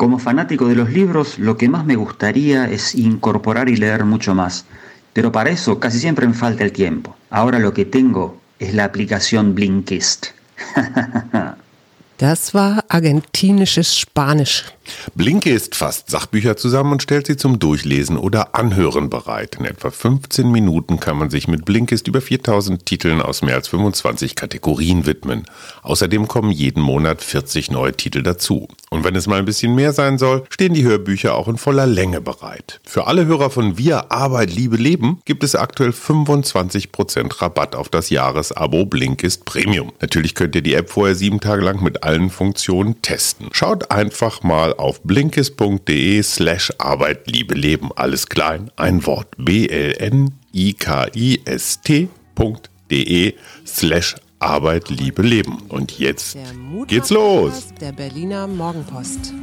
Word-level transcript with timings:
Como 0.00 0.18
fanático 0.18 0.66
de 0.66 0.76
los 0.76 0.88
libros, 0.88 1.38
lo 1.38 1.58
que 1.58 1.68
más 1.68 1.84
me 1.84 1.94
gustaría 1.94 2.70
es 2.70 2.94
incorporar 2.94 3.68
y 3.68 3.76
leer 3.76 4.06
mucho 4.06 4.34
más. 4.34 4.64
Pero 5.12 5.30
para 5.30 5.50
eso 5.50 5.78
casi 5.78 5.98
siempre 5.98 6.26
me 6.26 6.32
falta 6.32 6.64
el 6.64 6.72
tiempo. 6.72 7.18
Ahora 7.28 7.58
lo 7.58 7.74
que 7.74 7.84
tengo 7.84 8.40
es 8.58 8.72
la 8.72 8.84
aplicación 8.84 9.54
Blinkist. 9.54 10.28
Das 12.16 12.54
war 12.54 12.84
argentinisches 12.88 13.88
Spanisch. 14.00 14.64
Blinkist 15.14 15.74
fasst 15.74 16.10
Sachbücher 16.10 16.56
zusammen 16.56 16.92
und 16.92 17.02
stellt 17.02 17.26
sie 17.26 17.36
zum 17.36 17.58
Durchlesen 17.58 18.16
oder 18.16 18.54
Anhören 18.54 19.10
bereit. 19.10 19.56
In 19.58 19.64
etwa 19.64 19.90
15 19.90 20.50
Minuten 20.50 21.00
kann 21.00 21.16
man 21.16 21.30
sich 21.30 21.48
mit 21.48 21.64
Blinkist 21.64 22.08
über 22.08 22.20
4000 22.20 22.84
Titeln 22.86 23.22
aus 23.22 23.42
mehr 23.42 23.54
als 23.54 23.68
25 23.68 24.34
Kategorien 24.34 25.06
widmen. 25.06 25.44
Außerdem 25.82 26.28
kommen 26.28 26.50
jeden 26.50 26.82
Monat 26.82 27.22
40 27.22 27.70
neue 27.70 27.92
Titel 27.92 28.22
dazu. 28.22 28.68
Und 28.90 29.04
wenn 29.04 29.14
es 29.14 29.26
mal 29.26 29.38
ein 29.38 29.44
bisschen 29.44 29.74
mehr 29.74 29.92
sein 29.92 30.18
soll, 30.18 30.44
stehen 30.50 30.74
die 30.74 30.84
Hörbücher 30.84 31.34
auch 31.34 31.48
in 31.48 31.58
voller 31.58 31.86
Länge 31.86 32.20
bereit. 32.20 32.80
Für 32.84 33.06
alle 33.06 33.26
Hörer 33.26 33.50
von 33.50 33.78
Wir 33.78 34.10
Arbeit, 34.10 34.52
Liebe, 34.52 34.76
Leben 34.76 35.20
gibt 35.24 35.44
es 35.44 35.54
aktuell 35.54 35.90
25% 35.90 37.40
Rabatt 37.40 37.76
auf 37.76 37.88
das 37.88 38.10
Jahresabo 38.10 38.86
Blinkist 38.86 39.44
Premium. 39.44 39.92
Natürlich 40.00 40.34
könnt 40.34 40.54
ihr 40.54 40.62
die 40.62 40.74
App 40.74 40.90
vorher 40.90 41.14
sieben 41.14 41.40
Tage 41.40 41.62
lang 41.62 41.82
mit 41.82 42.02
allen 42.02 42.30
Funktionen 42.30 43.00
testen. 43.02 43.48
Schaut 43.52 43.90
einfach 43.90 44.42
mal 44.42 44.74
auf 44.80 45.02
blinkist.de 45.02 46.22
slash 46.22 46.72
Arbeit, 46.78 47.30
Liebe, 47.30 47.54
Leben. 47.54 47.90
Alles 47.94 48.26
klein, 48.26 48.70
ein 48.76 49.04
Wort. 49.06 49.28
B-L-N-I-K-I-S-T.de 49.36 49.84
slash 53.66 54.16
Arbeit, 54.38 54.88
Liebe, 54.88 55.22
Leben. 55.22 55.58
Und 55.68 55.98
jetzt 55.98 56.36
geht's 56.88 57.10
los. 57.10 57.68
Der 57.80 57.92
Berliner 57.92 58.46
Morgenpost. 58.46 59.34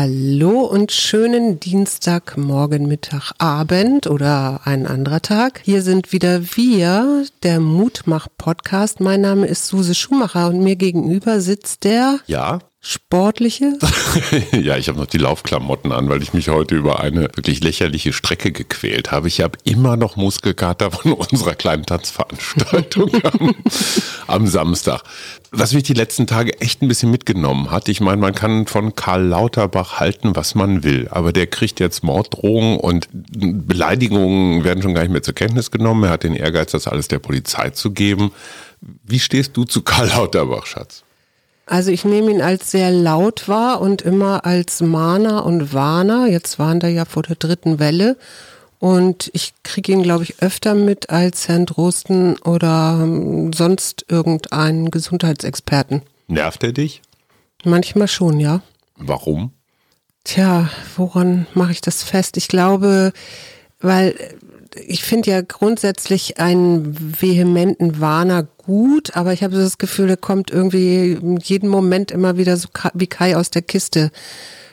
Hallo 0.00 0.60
und 0.60 0.92
schönen 0.92 1.58
Dienstagmorgen, 1.58 2.86
Mittag, 2.86 3.32
Abend 3.38 4.06
oder 4.06 4.60
ein 4.62 4.86
anderer 4.86 5.20
Tag. 5.20 5.60
Hier 5.64 5.82
sind 5.82 6.12
wieder 6.12 6.40
wir, 6.54 7.26
der 7.42 7.58
Mutmach-Podcast. 7.58 9.00
Mein 9.00 9.22
Name 9.22 9.48
ist 9.48 9.66
Suse 9.66 9.96
Schumacher 9.96 10.50
und 10.50 10.62
mir 10.62 10.76
gegenüber 10.76 11.40
sitzt 11.40 11.82
der 11.82 12.20
Ja, 12.28 12.60
sportliche. 12.88 13.78
ja, 14.52 14.78
ich 14.78 14.88
habe 14.88 14.98
noch 14.98 15.06
die 15.06 15.18
Laufklamotten 15.18 15.92
an, 15.92 16.08
weil 16.08 16.22
ich 16.22 16.32
mich 16.32 16.48
heute 16.48 16.74
über 16.74 17.00
eine 17.00 17.24
wirklich 17.34 17.62
lächerliche 17.62 18.14
Strecke 18.14 18.50
gequält 18.50 19.12
habe. 19.12 19.28
Ich 19.28 19.42
habe 19.42 19.58
immer 19.64 19.98
noch 19.98 20.16
Muskelkater 20.16 20.90
von 20.90 21.12
unserer 21.12 21.54
kleinen 21.54 21.84
Tanzveranstaltung 21.84 23.10
am, 23.24 23.54
am 24.26 24.46
Samstag. 24.46 25.02
Was 25.50 25.74
mich 25.74 25.82
die 25.82 25.92
letzten 25.92 26.26
Tage 26.26 26.58
echt 26.62 26.80
ein 26.80 26.88
bisschen 26.88 27.10
mitgenommen 27.10 27.70
hat, 27.70 27.90
ich 27.90 28.00
meine, 28.00 28.16
man 28.16 28.34
kann 28.34 28.66
von 28.66 28.94
Karl 28.94 29.22
Lauterbach 29.22 30.00
halten, 30.00 30.34
was 30.34 30.54
man 30.54 30.82
will, 30.82 31.08
aber 31.10 31.34
der 31.34 31.46
kriegt 31.46 31.80
jetzt 31.80 32.02
Morddrohungen 32.02 32.78
und 32.78 33.08
Beleidigungen 33.12 34.64
werden 34.64 34.82
schon 34.82 34.94
gar 34.94 35.02
nicht 35.02 35.12
mehr 35.12 35.22
zur 35.22 35.34
Kenntnis 35.34 35.70
genommen. 35.70 36.04
Er 36.04 36.10
hat 36.10 36.22
den 36.22 36.34
Ehrgeiz, 36.34 36.70
das 36.72 36.88
alles 36.88 37.08
der 37.08 37.18
Polizei 37.18 37.68
zu 37.68 37.90
geben. 37.90 38.32
Wie 38.80 39.20
stehst 39.20 39.58
du 39.58 39.64
zu 39.64 39.82
Karl 39.82 40.08
Lauterbach, 40.08 40.64
Schatz? 40.64 41.04
Also 41.68 41.90
ich 41.90 42.04
nehme 42.04 42.30
ihn 42.30 42.40
als 42.40 42.70
sehr 42.70 42.90
laut 42.90 43.46
wahr 43.46 43.82
und 43.82 44.00
immer 44.00 44.46
als 44.46 44.80
Mahner 44.80 45.44
und 45.44 45.74
Warner. 45.74 46.26
Jetzt 46.26 46.58
waren 46.58 46.80
da 46.80 46.88
ja 46.88 47.04
vor 47.04 47.22
der 47.22 47.36
dritten 47.36 47.78
Welle. 47.78 48.16
Und 48.78 49.30
ich 49.34 49.52
kriege 49.64 49.92
ihn, 49.92 50.02
glaube 50.02 50.24
ich, 50.24 50.40
öfter 50.40 50.74
mit 50.74 51.10
als 51.10 51.46
Herrn 51.46 51.66
Drosten 51.66 52.38
oder 52.38 53.00
ähm, 53.02 53.52
sonst 53.52 54.06
irgendeinen 54.08 54.90
Gesundheitsexperten. 54.90 56.02
Nervt 56.28 56.62
er 56.62 56.72
dich? 56.72 57.02
Manchmal 57.64 58.08
schon, 58.08 58.40
ja. 58.40 58.62
Warum? 58.96 59.50
Tja, 60.24 60.70
woran 60.96 61.46
mache 61.54 61.72
ich 61.72 61.80
das 61.80 62.02
fest? 62.02 62.36
Ich 62.36 62.48
glaube, 62.48 63.12
weil 63.80 64.14
ich 64.86 65.02
finde 65.02 65.30
ja 65.30 65.40
grundsätzlich 65.40 66.38
einen 66.38 66.96
vehementen 67.20 68.00
Warner 68.00 68.46
gut, 68.58 69.16
aber 69.16 69.32
ich 69.32 69.42
habe 69.42 69.54
so 69.54 69.62
das 69.62 69.78
Gefühl, 69.78 70.06
der 70.06 70.16
kommt 70.16 70.50
irgendwie 70.50 71.18
jeden 71.42 71.68
Moment 71.68 72.10
immer 72.10 72.36
wieder 72.36 72.56
so 72.56 72.68
wie 72.94 73.06
Kai 73.06 73.36
aus 73.36 73.50
der 73.50 73.62
Kiste. 73.62 74.10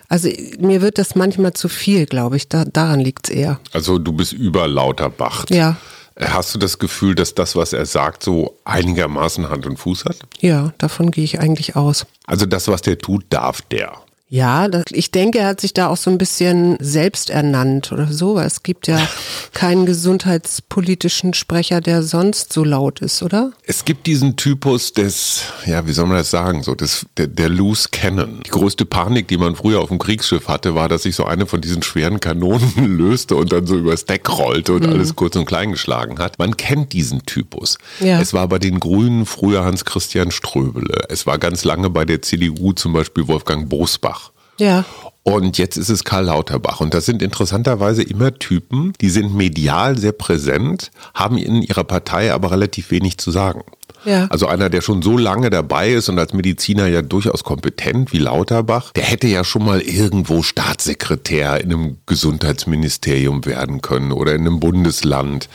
Also 0.07 0.29
mir 0.59 0.81
wird 0.81 0.97
das 0.97 1.15
manchmal 1.15 1.53
zu 1.53 1.67
viel, 1.67 2.05
glaube 2.05 2.37
ich. 2.37 2.47
Da, 2.47 2.65
daran 2.65 2.99
liegt 2.99 3.29
es 3.29 3.35
eher. 3.35 3.59
Also 3.73 3.97
du 3.97 4.11
bist 4.13 4.33
über 4.33 4.67
Lauterbach. 4.67 5.45
Ja. 5.49 5.77
Hast 6.17 6.55
du 6.55 6.59
das 6.59 6.79
Gefühl, 6.79 7.15
dass 7.15 7.35
das, 7.35 7.55
was 7.55 7.73
er 7.73 7.85
sagt, 7.85 8.23
so 8.23 8.57
einigermaßen 8.63 9.49
Hand 9.49 9.65
und 9.65 9.77
Fuß 9.77 10.05
hat? 10.05 10.17
Ja, 10.39 10.73
davon 10.77 11.11
gehe 11.11 11.25
ich 11.25 11.39
eigentlich 11.39 11.75
aus. 11.75 12.05
Also 12.25 12.45
das, 12.45 12.67
was 12.69 12.81
der 12.81 12.97
tut, 12.97 13.25
darf 13.29 13.61
der. 13.63 13.93
Ja, 14.27 14.67
das, 14.67 14.85
ich 14.91 15.11
denke, 15.11 15.37
er 15.37 15.47
hat 15.47 15.61
sich 15.61 15.73
da 15.73 15.87
auch 15.87 15.97
so 15.97 16.09
ein 16.09 16.17
bisschen 16.17 16.77
selbst 16.79 17.29
ernannt 17.29 17.91
oder 17.91 18.11
so, 18.11 18.39
es 18.39 18.63
gibt 18.63 18.87
ja 18.87 18.99
keinen 19.53 19.85
gesundheitspolitischen 19.85 21.35
Sprecher, 21.35 21.79
der 21.79 22.01
sonst 22.01 22.51
so 22.51 22.63
laut 22.63 23.01
ist, 23.01 23.21
oder? 23.21 23.51
Es 23.67 23.85
gibt 23.85 24.07
diesen 24.07 24.35
Typus 24.35 24.93
des, 24.93 25.43
ja, 25.67 25.85
wie 25.85 25.91
soll 25.91 26.07
man 26.07 26.17
das 26.17 26.31
sagen, 26.31 26.63
so 26.63 26.73
des, 26.73 27.05
der, 27.17 27.27
der 27.27 27.49
Loose 27.49 27.89
Cannon. 27.91 28.41
Die 28.43 28.49
größte 28.49 28.85
Panik, 28.85 29.27
die 29.27 29.37
man 29.37 29.55
früher 29.55 29.79
auf 29.79 29.89
dem 29.89 29.99
Kriegsschiff 29.99 30.47
hatte, 30.47 30.73
war, 30.73 30.89
dass 30.89 31.03
sich 31.03 31.15
so 31.15 31.25
eine 31.25 31.45
von 31.45 31.61
diesen 31.61 31.83
schweren 31.83 32.19
Kanonen 32.19 32.97
löste 32.97 33.35
und 33.35 33.51
dann 33.51 33.67
so 33.67 33.77
übers 33.77 34.05
Deck 34.05 34.27
rollte 34.27 34.73
und 34.73 34.87
mhm. 34.87 34.93
alles 34.93 35.15
kurz 35.15 35.35
und 35.35 35.45
klein 35.45 35.71
geschlagen 35.71 36.17
hat. 36.17 36.39
Man 36.39 36.57
kennt 36.57 36.93
diesen 36.93 37.25
Typus. 37.27 37.77
Ja. 37.99 38.19
Es 38.19 38.33
war 38.33 38.47
bei 38.47 38.57
den 38.57 38.79
Grünen 38.79 39.27
früher 39.27 39.63
Hans-Christian 39.63 40.31
Ströbele. 40.31 41.05
Es 41.09 41.27
war 41.27 41.37
ganz 41.37 41.63
lange 41.63 41.91
bei 41.91 42.05
der 42.05 42.23
CDU 42.23 42.73
zum 42.73 42.91
Beispiel 42.91 43.27
Wolfgang 43.27 43.69
Bosbach. 43.69 44.24
Ja. 44.57 44.85
Und 45.23 45.57
jetzt 45.57 45.75
ist 45.75 45.89
es 45.89 46.03
Karl 46.03 46.25
Lauterbach. 46.25 46.81
Und 46.81 46.93
das 46.93 47.05
sind 47.05 47.21
interessanterweise 47.21 48.03
immer 48.03 48.33
Typen, 48.35 48.93
die 49.01 49.09
sind 49.09 49.33
medial 49.33 49.97
sehr 49.97 50.11
präsent, 50.11 50.91
haben 51.15 51.37
in 51.37 51.63
ihrer 51.63 51.83
Partei 51.83 52.31
aber 52.31 52.51
relativ 52.51 52.91
wenig 52.91 53.17
zu 53.17 53.31
sagen. 53.31 53.63
Ja. 54.05 54.27
Also 54.29 54.47
einer, 54.47 54.69
der 54.69 54.81
schon 54.81 55.01
so 55.01 55.17
lange 55.17 55.49
dabei 55.49 55.91
ist 55.91 56.09
und 56.09 56.19
als 56.19 56.33
Mediziner 56.33 56.87
ja 56.87 57.01
durchaus 57.01 57.43
kompetent 57.43 58.13
wie 58.13 58.19
Lauterbach, 58.19 58.91
der 58.93 59.03
hätte 59.03 59.27
ja 59.27 59.43
schon 59.43 59.65
mal 59.65 59.81
irgendwo 59.81 60.43
Staatssekretär 60.43 61.61
in 61.61 61.73
einem 61.73 61.97
Gesundheitsministerium 62.05 63.45
werden 63.45 63.81
können 63.81 64.11
oder 64.11 64.33
in 64.33 64.41
einem 64.41 64.59
Bundesland. 64.59 65.49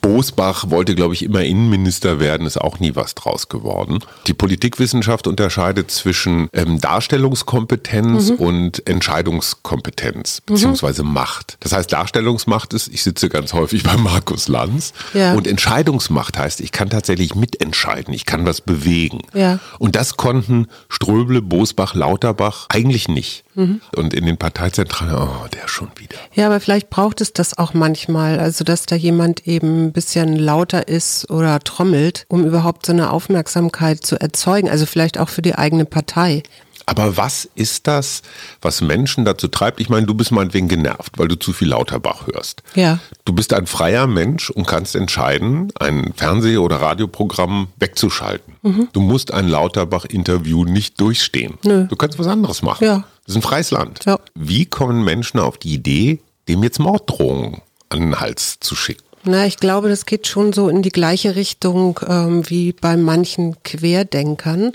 Bosbach 0.00 0.70
wollte, 0.70 0.94
glaube 0.94 1.14
ich, 1.14 1.22
immer 1.22 1.42
Innenminister 1.42 2.20
werden, 2.20 2.46
ist 2.46 2.60
auch 2.60 2.78
nie 2.80 2.94
was 2.94 3.14
draus 3.14 3.48
geworden. 3.48 4.00
Die 4.26 4.34
Politikwissenschaft 4.34 5.26
unterscheidet 5.26 5.90
zwischen 5.90 6.48
ähm, 6.52 6.80
Darstellungskompetenz 6.80 8.30
mhm. 8.30 8.36
und 8.36 8.86
Entscheidungskompetenz 8.86 10.42
beziehungsweise 10.42 11.02
mhm. 11.02 11.14
Macht. 11.14 11.56
Das 11.60 11.72
heißt, 11.72 11.92
Darstellungsmacht 11.92 12.74
ist, 12.74 12.88
ich 12.88 13.02
sitze 13.02 13.28
ganz 13.28 13.52
häufig 13.52 13.82
bei 13.82 13.96
Markus 13.96 14.48
Lanz 14.48 14.92
ja. 15.14 15.34
und 15.34 15.46
Entscheidungsmacht 15.46 16.38
heißt, 16.38 16.60
ich 16.60 16.72
kann 16.72 16.90
tatsächlich 16.90 17.34
mitentscheiden 17.34 17.93
entscheiden, 17.94 18.14
ich 18.14 18.26
kann 18.26 18.46
was 18.46 18.60
bewegen. 18.60 19.20
Ja. 19.32 19.58
Und 19.78 19.96
das 19.96 20.16
konnten 20.16 20.66
Ströble, 20.88 21.42
Bosbach, 21.42 21.94
Lauterbach 21.94 22.66
eigentlich 22.68 23.08
nicht. 23.08 23.44
Mhm. 23.54 23.80
Und 23.96 24.14
in 24.14 24.26
den 24.26 24.36
Parteizentralen, 24.36 25.14
oh, 25.14 25.46
der 25.52 25.68
schon 25.68 25.90
wieder. 25.96 26.16
Ja, 26.34 26.46
aber 26.46 26.60
vielleicht 26.60 26.90
braucht 26.90 27.20
es 27.20 27.32
das 27.32 27.56
auch 27.56 27.74
manchmal, 27.74 28.38
also 28.38 28.64
dass 28.64 28.86
da 28.86 28.96
jemand 28.96 29.46
eben 29.46 29.86
ein 29.86 29.92
bisschen 29.92 30.36
lauter 30.36 30.88
ist 30.88 31.30
oder 31.30 31.60
trommelt, 31.60 32.26
um 32.28 32.44
überhaupt 32.44 32.86
so 32.86 32.92
eine 32.92 33.10
Aufmerksamkeit 33.10 34.04
zu 34.04 34.20
erzeugen, 34.20 34.68
also 34.68 34.86
vielleicht 34.86 35.18
auch 35.18 35.28
für 35.28 35.42
die 35.42 35.54
eigene 35.54 35.84
Partei. 35.84 36.42
Aber 36.86 37.16
was 37.16 37.48
ist 37.54 37.86
das, 37.86 38.22
was 38.60 38.80
Menschen 38.80 39.24
dazu 39.24 39.48
treibt? 39.48 39.80
Ich 39.80 39.88
meine, 39.88 40.06
du 40.06 40.14
bist 40.14 40.32
meinetwegen 40.32 40.68
genervt, 40.68 41.18
weil 41.18 41.28
du 41.28 41.36
zu 41.36 41.52
viel 41.52 41.68
Lauterbach 41.68 42.26
hörst. 42.26 42.62
Ja. 42.74 42.98
Du 43.24 43.32
bist 43.32 43.52
ein 43.52 43.66
freier 43.66 44.06
Mensch 44.06 44.50
und 44.50 44.66
kannst 44.66 44.94
entscheiden, 44.94 45.72
ein 45.80 46.12
Fernseh- 46.14 46.58
oder 46.58 46.76
Radioprogramm 46.76 47.68
wegzuschalten. 47.76 48.56
Mhm. 48.62 48.88
Du 48.92 49.00
musst 49.00 49.32
ein 49.32 49.48
Lauterbach-Interview 49.48 50.64
nicht 50.64 51.00
durchstehen. 51.00 51.54
Nö. 51.64 51.86
Du 51.88 51.96
kannst 51.96 52.18
was 52.18 52.26
anderes 52.26 52.62
machen. 52.62 52.84
Ja. 52.84 53.04
Das 53.26 53.34
ist 53.34 53.36
ein 53.36 53.42
freies 53.42 53.70
Land. 53.70 54.04
Ja. 54.04 54.18
Wie 54.34 54.66
kommen 54.66 55.04
Menschen 55.04 55.40
auf 55.40 55.56
die 55.56 55.72
Idee, 55.72 56.20
dem 56.48 56.62
jetzt 56.62 56.78
Morddrohungen 56.78 57.62
an 57.88 58.00
den 58.00 58.20
Hals 58.20 58.58
zu 58.60 58.74
schicken? 58.74 59.04
Na, 59.26 59.46
ich 59.46 59.56
glaube, 59.56 59.88
das 59.88 60.04
geht 60.04 60.26
schon 60.26 60.52
so 60.52 60.68
in 60.68 60.82
die 60.82 60.90
gleiche 60.90 61.34
Richtung 61.34 61.98
ähm, 62.06 62.48
wie 62.50 62.72
bei 62.72 62.96
manchen 62.96 63.62
Querdenkern. 63.62 64.72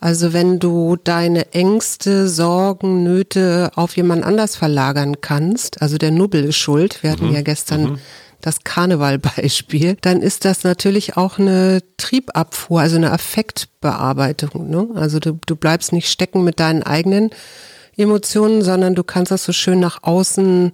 Also 0.00 0.32
wenn 0.32 0.60
du 0.60 0.96
deine 1.02 1.52
Ängste, 1.52 2.28
Sorgen, 2.28 3.02
Nöte 3.02 3.72
auf 3.74 3.96
jemand 3.96 4.24
anders 4.24 4.54
verlagern 4.54 5.20
kannst, 5.20 5.82
also 5.82 5.98
der 5.98 6.12
Nubbel 6.12 6.44
ist 6.44 6.56
schuld, 6.56 7.02
wir 7.02 7.10
hatten 7.10 7.28
mhm. 7.28 7.34
ja 7.34 7.42
gestern 7.42 7.82
mhm. 7.82 7.98
das 8.40 8.62
Karnevalbeispiel, 8.62 9.96
dann 10.00 10.22
ist 10.22 10.44
das 10.44 10.62
natürlich 10.62 11.16
auch 11.16 11.40
eine 11.40 11.82
Triebabfuhr, 11.96 12.80
also 12.80 12.96
eine 12.96 13.10
Affektbearbeitung. 13.10 14.70
Ne? 14.70 14.88
Also 14.94 15.18
du, 15.18 15.40
du 15.44 15.56
bleibst 15.56 15.92
nicht 15.92 16.08
stecken 16.08 16.44
mit 16.44 16.60
deinen 16.60 16.84
eigenen 16.84 17.30
Emotionen, 17.96 18.62
sondern 18.62 18.94
du 18.94 19.02
kannst 19.02 19.32
das 19.32 19.42
so 19.42 19.52
schön 19.52 19.80
nach 19.80 20.04
außen 20.04 20.70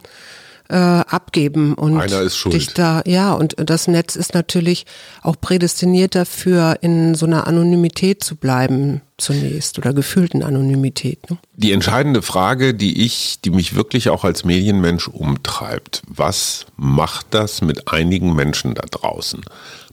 äh, 0.69 0.77
abgeben 0.77 1.75
und 1.75 2.01
Einer 2.01 2.23
ist 2.23 2.37
schuld. 2.37 2.55
dich 2.55 2.73
da, 2.75 3.03
ja, 3.07 3.33
und 3.35 3.55
das 3.59 3.87
Netz 3.87 4.17
ist 4.17 4.35
natürlich 4.35 4.87
auch 5.23 5.37
prädestiniert 5.41 6.15
dafür, 6.15 6.79
in 6.81 7.15
so 7.15 7.27
einer 7.27 7.47
Anonymität 7.47 8.25
zu 8.25 8.37
bleiben 8.37 9.03
zunächst 9.19 9.79
oder 9.79 9.93
gefühlten 9.93 10.43
Anonymität. 10.43 11.31
Ne? 11.31 11.39
Die 11.55 11.73
entscheidende 11.73 12.23
Frage, 12.23 12.75
die 12.75 13.05
ich, 13.05 13.41
die 13.45 13.51
mich 13.51 13.75
wirklich 13.75 14.09
auch 14.09 14.25
als 14.25 14.45
Medienmensch 14.45 15.09
umtreibt, 15.09 16.03
was 16.09 16.67
macht 16.77 17.27
das 17.31 17.61
mit 17.61 17.89
einigen 17.93 18.35
Menschen 18.35 18.75
da 18.75 18.83
draußen? 18.91 19.43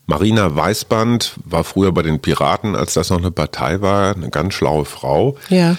Marina 0.08 0.56
Weißband 0.56 1.36
war 1.46 1.64
früher 1.64 1.92
bei 1.92 2.02
den 2.02 2.20
Piraten, 2.20 2.76
als 2.76 2.94
das 2.94 3.10
noch 3.12 3.20
eine 3.20 3.32
Partei 3.32 3.82
war, 3.82 4.16
eine 4.16 4.30
ganz 4.30 4.54
schlaue 4.54 4.86
Frau. 4.86 5.38
Ja. 5.50 5.78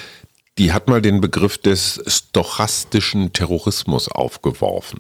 Die 0.59 0.73
hat 0.75 0.87
mal 0.87 1.01
den 1.01 1.23
Begriff 1.23 1.57
des 1.57 2.03
stochastischen 2.07 3.33
Terrorismus 3.33 4.09
aufgeworfen. 4.09 4.99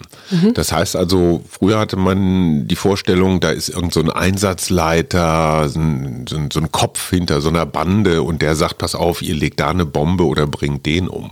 Das 0.54 0.72
heißt 0.72 0.96
also, 0.96 1.44
früher 1.46 1.78
hatte 1.78 1.96
man 1.96 2.66
die 2.66 2.75
Vorstellung, 2.76 3.38
da 3.40 3.50
ist 3.50 3.69
irgend 3.69 3.93
so 3.93 4.00
ein 4.00 4.08
Einsatzleiter, 4.08 5.69
so 5.69 5.78
ein, 5.78 6.25
so 6.26 6.37
ein- 6.37 6.50
so 6.50 6.58
ein 6.58 6.72
Kopf 6.72 7.10
hinter 7.10 7.43
so 7.43 7.50
einer 7.50 7.66
Bande 7.66 8.22
und 8.22 8.40
der 8.40 8.56
sagt, 8.56 8.78
pass 8.78 8.94
auf, 8.94 9.20
ihr 9.20 9.34
legt 9.34 9.60
da 9.60 9.69
eine 9.69 9.84
Bombe 9.84 10.25
oder 10.25 10.46
bringt 10.46 10.87
den 10.87 11.06
um. 11.06 11.31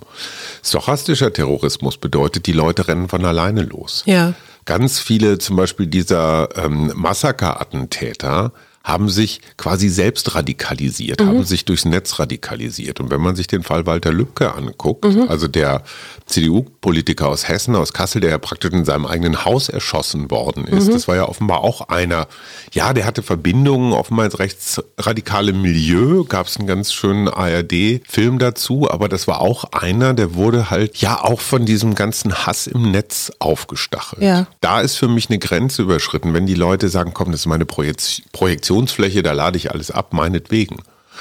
Stochastischer 0.62 1.32
Terrorismus 1.32 1.96
bedeutet, 1.96 2.46
die 2.46 2.52
Leute 2.52 2.88
rennen 2.88 3.08
von 3.08 3.24
alleine 3.24 3.62
los. 3.62 4.02
Ja. 4.04 4.34
Ganz 4.66 4.98
viele 4.98 5.38
zum 5.38 5.56
Beispiel 5.56 5.86
dieser 5.86 6.54
ähm, 6.62 6.92
Massakerattentäter 6.94 8.52
haben 8.82 9.08
sich 9.08 9.40
quasi 9.56 9.88
selbst 9.88 10.34
radikalisiert, 10.34 11.20
haben 11.20 11.44
sich 11.44 11.64
durchs 11.66 11.84
Netz 11.84 12.18
radikalisiert. 12.18 12.98
Und 13.00 13.10
wenn 13.10 13.20
man 13.20 13.36
sich 13.36 13.46
den 13.46 13.62
Fall 13.62 13.86
Walter 13.86 14.12
Lübcke 14.12 14.54
anguckt, 14.54 15.04
also 15.28 15.48
der 15.48 15.82
CDU-Politiker 16.26 17.28
aus 17.28 17.46
Hessen, 17.46 17.76
aus 17.76 17.92
Kassel, 17.92 18.20
der 18.22 18.30
ja 18.30 18.38
praktisch 18.38 18.72
in 18.72 18.84
seinem 18.84 19.04
eigenen 19.04 19.44
Haus 19.44 19.68
erschossen 19.68 20.30
worden 20.30 20.64
ist, 20.66 20.92
das 20.92 21.08
war 21.08 21.16
ja 21.16 21.28
offenbar 21.28 21.60
auch 21.60 21.88
einer, 21.88 22.26
ja, 22.72 22.94
der 22.94 23.04
hatte 23.04 23.22
Verbindungen 23.22 23.92
offenbar 23.92 24.26
ins 24.26 24.38
rechtsradikale 24.38 25.52
Milieu, 25.52 26.24
gab 26.24 26.46
es 26.46 26.56
einen 26.56 26.66
ganz 26.66 26.92
schönen 26.92 27.28
ARD-Film 27.28 28.38
dazu, 28.38 28.90
aber 28.90 29.08
das 29.08 29.28
war 29.28 29.42
auch 29.42 29.64
einer, 29.72 30.14
der 30.14 30.34
wurde 30.34 30.70
halt 30.70 30.96
ja 30.98 31.22
auch 31.22 31.40
von 31.40 31.66
diesem 31.66 31.94
ganzen 31.94 32.46
Hass 32.46 32.66
im 32.66 32.90
Netz 32.90 33.30
aufgestachelt. 33.40 34.22
Ja. 34.22 34.46
Da 34.60 34.80
ist 34.80 34.96
für 34.96 35.08
mich 35.08 35.28
eine 35.28 35.38
Grenze 35.38 35.82
überschritten, 35.82 36.32
wenn 36.32 36.46
die 36.46 36.54
Leute 36.54 36.88
sagen, 36.88 37.12
komm, 37.12 37.30
das 37.32 37.40
ist 37.42 37.46
meine 37.46 37.66
Projek 37.66 38.64
Projektionsfläche, 38.70 39.22
da 39.22 39.32
lade 39.32 39.56
ich 39.56 39.70
alles 39.72 39.90
ab, 39.90 40.12
meinetwegen. 40.12 40.76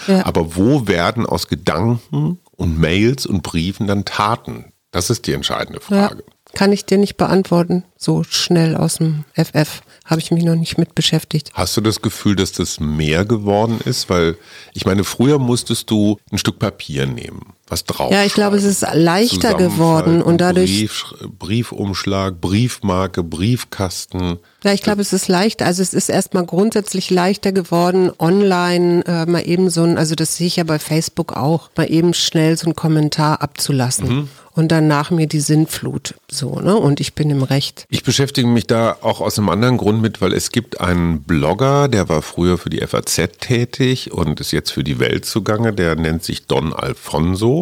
Ja. 0.08 0.26
Aber 0.26 0.56
wo 0.56 0.88
werden 0.88 1.26
aus 1.26 1.48
Gedanken 1.48 2.40
und 2.56 2.78
Mails 2.80 3.26
und 3.26 3.42
Briefen 3.44 3.88
dann 3.88 4.06
Taten? 4.06 4.66
Das 4.92 5.10
ist 5.10 5.26
die 5.28 5.34
entscheidende 5.34 5.80
Ja, 5.90 6.08
Frage. 6.10 6.24
kann 6.54 6.72
ich 6.72 6.86
dir 6.86 6.98
nicht 7.00 7.18
beantworten, 7.18 7.84
so 7.98 8.24
schnell 8.24 8.76
aus 8.76 8.96
dem 8.98 9.26
FF. 9.34 9.82
Habe 10.06 10.22
ich 10.22 10.32
mich 10.32 10.44
noch 10.44 10.56
nicht 10.56 10.78
mit 10.78 10.96
beschäftigt. 10.96 11.52
Hast 11.54 11.76
du 11.78 11.82
das 11.82 12.02
Gefühl, 12.02 12.36
dass 12.36 12.52
das 12.52 12.80
mehr 12.80 13.26
geworden 13.26 13.80
ist? 13.86 14.10
Weil 14.10 14.38
ich 14.74 14.86
meine, 14.86 15.04
früher 15.04 15.38
musstest 15.40 15.90
du 15.92 16.18
ein 16.32 16.38
Stück 16.40 16.58
Papier 16.60 17.06
nehmen, 17.06 17.54
was 17.70 17.86
drauf. 17.86 18.12
Ja, 18.12 18.24
ich 18.24 18.34
glaube, 18.34 18.58
es 18.58 18.64
ist 18.64 18.86
leichter 18.94 19.54
geworden 19.54 20.22
und 20.22 20.40
dadurch, 20.42 20.72
Brief, 20.72 21.06
Briefumschlag, 21.38 22.42
Briefmarke, 22.42 23.24
Briefkasten. 23.24 24.40
ja, 24.64 24.74
ich 24.74 24.82
glaube, 24.82 25.02
es 25.02 25.14
ist 25.14 25.28
leicht. 25.28 25.62
Also 25.62 25.82
es 25.82 25.94
ist 25.94 26.10
erstmal 26.10 26.46
grundsätzlich 26.46 27.10
leichter 27.10 27.52
geworden, 27.52 28.12
online 28.20 29.04
äh, 29.06 29.26
mal 29.26 29.48
eben 29.48 29.70
so 29.70 29.84
ein, 29.84 29.98
also 29.98 30.16
das 30.16 30.38
sehe 30.38 30.48
ich 30.48 30.58
ja 30.58 30.64
bei 30.64 30.80
Facebook 30.80 31.34
auch, 31.34 31.70
mal 31.76 31.92
eben 31.92 32.14
schnell 32.14 32.58
so 32.58 32.66
einen 32.66 32.76
Kommentar 32.76 33.42
abzulassen. 33.42 34.30
Und 34.54 34.74
dann 34.74 34.88
nach 34.88 35.10
mir 35.10 35.28
die 35.28 35.40
Sinnflut. 35.40 36.16
So, 36.30 36.60
ne? 36.60 36.76
Und 36.76 37.00
ich 37.00 37.14
bin 37.14 37.30
im 37.30 37.44
Recht. 37.44 37.86
Ich 37.90 38.04
beschäftige 38.04 38.48
mich 38.48 38.68
da 38.68 38.98
auch 39.02 39.22
aus 39.22 39.38
einem 39.38 39.48
anderen 39.48 39.78
Grund 39.78 40.02
mit, 40.02 40.22
weil 40.22 40.34
es 40.34 40.52
gibt 40.52 40.82
einen 40.82 41.22
Blogger, 41.22 41.88
der 41.88 42.10
war 42.10 42.22
früher 42.22 42.58
für 42.58 42.70
die 42.70 42.86
FAZ 42.86 43.22
tätig 43.40 44.12
und 44.12 44.42
ist 44.42 44.52
jetzt 44.52 44.72
für 44.72 44.84
die 44.84 45.00
Welt 45.00 45.26
zugange, 45.26 45.72
der 45.72 45.96
nennt 45.96 46.24
sich 46.24 46.48
Don 46.48 46.74
Alfonso. 46.74 47.59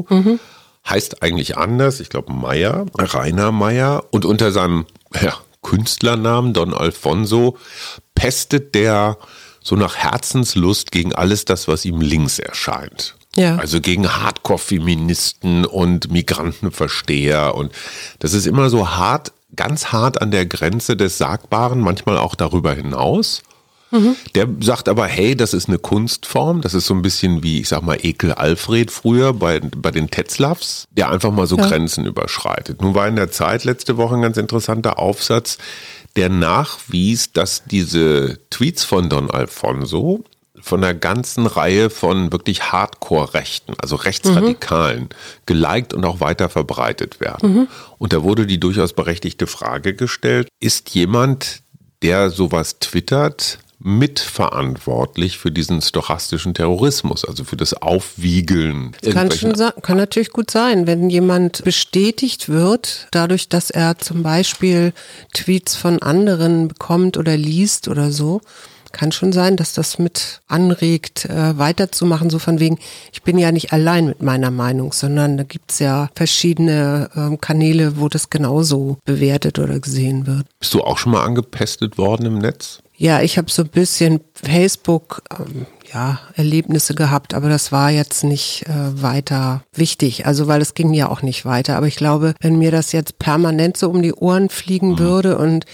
Heißt 0.88 1.22
eigentlich 1.22 1.58
anders, 1.58 2.00
ich 2.00 2.10
glaube 2.10 2.32
Meyer, 2.32 2.86
Rainer 2.98 3.52
Meyer. 3.52 4.06
Und 4.12 4.26
unter 4.26 4.52
seinem 4.52 4.86
ja, 5.22 5.34
Künstlernamen 5.62 6.54
Don 6.54 6.74
Alfonso 6.74 7.58
pestet 8.16 8.74
der 8.74 9.18
so 9.62 9.76
nach 9.76 9.98
Herzenslust 9.98 10.92
gegen 10.92 11.14
alles 11.14 11.44
das, 11.44 11.68
was 11.68 11.84
ihm 11.84 12.00
links 12.00 12.40
erscheint. 12.40 13.16
Ja. 13.36 13.58
Also 13.58 13.82
gegen 13.82 14.08
Hardcore-Feministen 14.08 15.66
und 15.66 16.12
Migrantenversteher. 16.12 17.54
Und 17.54 17.72
das 18.20 18.34
ist 18.34 18.48
immer 18.48 18.70
so 18.70 18.90
hart, 18.90 19.34
ganz 19.56 19.88
hart 19.88 20.22
an 20.22 20.32
der 20.32 20.46
Grenze 20.46 20.98
des 20.98 21.18
Sagbaren, 21.18 21.82
manchmal 21.82 22.18
auch 22.18 22.34
darüber 22.34 22.74
hinaus. 22.74 23.44
Der 24.36 24.48
sagt 24.60 24.90
aber, 24.90 25.06
hey, 25.08 25.36
das 25.36 25.54
ist 25.54 25.68
eine 25.70 25.78
Kunstform. 25.78 26.62
Das 26.62 26.74
ist 26.74 26.88
so 26.88 26.94
ein 26.94 27.02
bisschen 27.02 27.44
wie, 27.44 27.62
ich 27.62 27.70
sag 27.70 27.84
mal, 27.84 27.98
Ekel 28.02 28.34
Alfred 28.34 28.92
früher 28.92 29.34
bei, 29.34 29.60
bei 29.60 29.92
den 29.92 30.10
Tetzlaffs, 30.10 30.86
der 30.92 31.10
einfach 31.10 31.32
mal 31.32 31.48
so 31.48 31.58
Grenzen 31.58 32.06
überschreitet. 32.06 32.82
Nun 32.82 32.96
war 32.96 33.08
in 33.08 33.16
der 33.16 33.32
Zeit 33.32 33.64
letzte 33.64 33.98
Woche 33.98 34.16
ein 34.16 34.22
ganz 34.22 34.38
interessanter 34.38 35.00
Aufsatz, 35.00 35.58
der 36.16 36.30
nachwies, 36.30 37.32
dass 37.32 37.64
diese 37.66 38.40
Tweets 38.50 38.84
von 38.84 39.08
Don 39.10 39.32
Alfonso 39.32 40.24
von 40.60 40.84
einer 40.84 40.94
ganzen 40.94 41.46
Reihe 41.46 41.90
von 41.90 42.32
wirklich 42.32 42.72
Hardcore-Rechten, 42.72 43.76
also 43.78 43.96
Rechtsradikalen, 43.96 45.10
geliked 45.46 45.94
und 45.94 46.04
auch 46.04 46.20
weiter 46.20 46.50
verbreitet 46.50 47.20
werden. 47.20 47.68
Und 48.00 48.12
da 48.12 48.24
wurde 48.24 48.46
die 48.46 48.60
durchaus 48.60 48.94
berechtigte 48.94 49.48
Frage 49.48 49.94
gestellt, 49.94 50.50
ist 50.60 50.90
jemand, 50.90 51.62
der 52.02 52.30
sowas 52.32 52.80
twittert, 52.80 53.60
mitverantwortlich 53.80 55.38
für 55.38 55.52
diesen 55.52 55.82
stochastischen 55.82 56.54
Terrorismus, 56.54 57.24
also 57.24 57.44
für 57.44 57.58
das 57.58 57.74
Aufwiegeln. 57.74 58.96
Kann, 59.12 59.32
schon 59.32 59.54
kann 59.82 59.98
natürlich 59.98 60.32
gut 60.32 60.50
sein, 60.50 60.88
wenn 60.88 61.10
jemand 61.10 61.64
bestätigt 61.64 62.50
wird, 62.50 63.08
dadurch, 63.12 63.50
dass 63.50 63.70
er 63.70 63.98
zum 64.00 64.24
Beispiel 64.24 64.94
Tweets 65.34 65.76
von 65.76 66.02
anderen 66.02 66.68
bekommt 66.68 67.18
oder 67.18 67.38
liest 67.38 67.88
oder 67.88 68.12
so. 68.12 68.42
Kann 68.94 69.12
schon 69.12 69.34
sein, 69.34 69.58
dass 69.58 69.74
das 69.74 70.00
mit 70.00 70.42
anregt, 70.48 71.26
äh, 71.26 71.58
weiterzumachen, 71.58 72.30
so 72.30 72.40
von 72.40 72.60
wegen, 72.60 72.80
ich 73.12 73.22
bin 73.22 73.38
ja 73.38 73.52
nicht 73.52 73.74
allein 73.74 74.08
mit 74.08 74.24
meiner 74.24 74.50
Meinung, 74.50 74.94
sondern 74.94 75.38
da 75.38 75.44
gibt's 75.44 75.80
ja 75.80 76.10
verschiedene 76.16 77.10
ähm, 77.16 77.40
Kanäle, 77.40 78.00
wo 78.00 78.08
das 78.08 78.30
genauso 78.30 78.98
bewertet 79.06 79.60
oder 79.60 79.80
gesehen 79.80 80.26
wird. 80.26 80.48
Bist 80.60 80.74
du 80.74 80.82
auch 80.82 80.98
schon 80.98 81.12
mal 81.12 81.24
angepestet 81.24 81.98
worden 81.98 82.26
im 82.26 82.40
Netz? 82.40 82.80
Ja, 83.00 83.22
ich 83.22 83.38
habe 83.38 83.52
so 83.52 83.62
ein 83.62 83.70
bisschen 83.70 84.22
Facebook, 84.34 85.22
ähm, 85.40 85.68
ja, 85.94 86.20
Erlebnisse 86.36 86.96
gehabt, 86.96 87.36
aber 87.36 87.48
das 87.48 87.72
war 87.72 87.92
jetzt 87.92 88.24
nicht 88.24 88.66
äh, 88.68 89.02
weiter 89.02 89.64
wichtig. 89.74 90.26
Also 90.26 90.48
weil 90.48 90.62
es 90.62 90.74
ging 90.74 90.94
ja 90.94 91.08
auch 91.08 91.22
nicht 91.22 91.46
weiter. 91.46 91.78
Aber 91.78 91.88
ich 91.88 91.96
glaube, 91.96 92.34
wenn 92.42 92.58
mir 92.58 92.72
das 92.72 92.92
jetzt 92.92 93.20
permanent 93.20 93.78
so 93.78 93.90
um 93.90 94.02
die 94.02 94.14
Ohren 94.14 94.50
fliegen 94.50 94.98
würde 95.00 95.38
und 95.38 95.66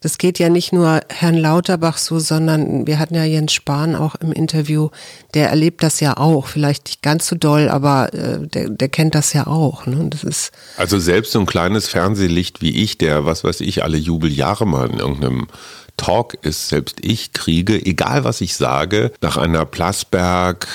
das 0.00 0.18
geht 0.18 0.38
ja 0.38 0.50
nicht 0.50 0.70
nur 0.70 1.00
Herrn 1.08 1.38
Lauterbach 1.38 1.96
so, 1.96 2.18
sondern 2.18 2.86
wir 2.86 2.98
hatten 2.98 3.14
ja 3.14 3.24
Jens 3.24 3.54
Spahn 3.54 3.96
auch 3.96 4.16
im 4.16 4.32
Interview, 4.32 4.90
der 5.32 5.48
erlebt 5.48 5.82
das 5.82 5.98
ja 6.00 6.18
auch. 6.18 6.46
Vielleicht 6.46 6.84
nicht 6.88 7.02
ganz 7.02 7.26
so 7.26 7.36
doll, 7.36 7.70
aber 7.70 8.12
äh, 8.12 8.46
der, 8.46 8.68
der 8.68 8.88
kennt 8.90 9.14
das 9.14 9.32
ja 9.32 9.46
auch. 9.46 9.86
Ne? 9.86 9.96
Und 9.96 10.12
Das 10.12 10.22
ist 10.22 10.52
Also 10.76 10.98
selbst 10.98 11.32
so 11.32 11.40
ein 11.40 11.46
kleines 11.46 11.88
Fernsehlicht 11.88 12.60
wie 12.60 12.82
ich, 12.82 12.98
der, 12.98 13.24
was 13.24 13.44
weiß 13.44 13.62
ich, 13.62 13.82
alle 13.82 13.96
Jubeljahre 13.96 14.66
mal 14.66 14.90
in 14.90 14.98
irgendeinem 14.98 15.46
Talk 15.96 16.34
ist, 16.42 16.68
selbst 16.68 16.96
ich 17.02 17.32
kriege, 17.32 17.74
egal 17.84 18.24
was 18.24 18.40
ich 18.40 18.56
sage, 18.56 19.12
nach 19.20 19.36
einer 19.36 19.64
Plasberg, 19.64 20.66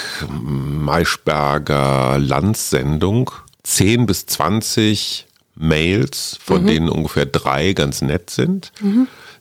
Maischberger 0.90 2.18
Landsendung 2.20 3.32
10 3.64 4.06
bis 4.06 4.26
20 4.26 5.28
Mails, 5.56 6.40
von 6.42 6.66
denen 6.66 6.88
ungefähr 6.90 7.26
drei 7.26 7.74
ganz 7.74 8.02
nett 8.02 8.30
sind. 8.30 8.72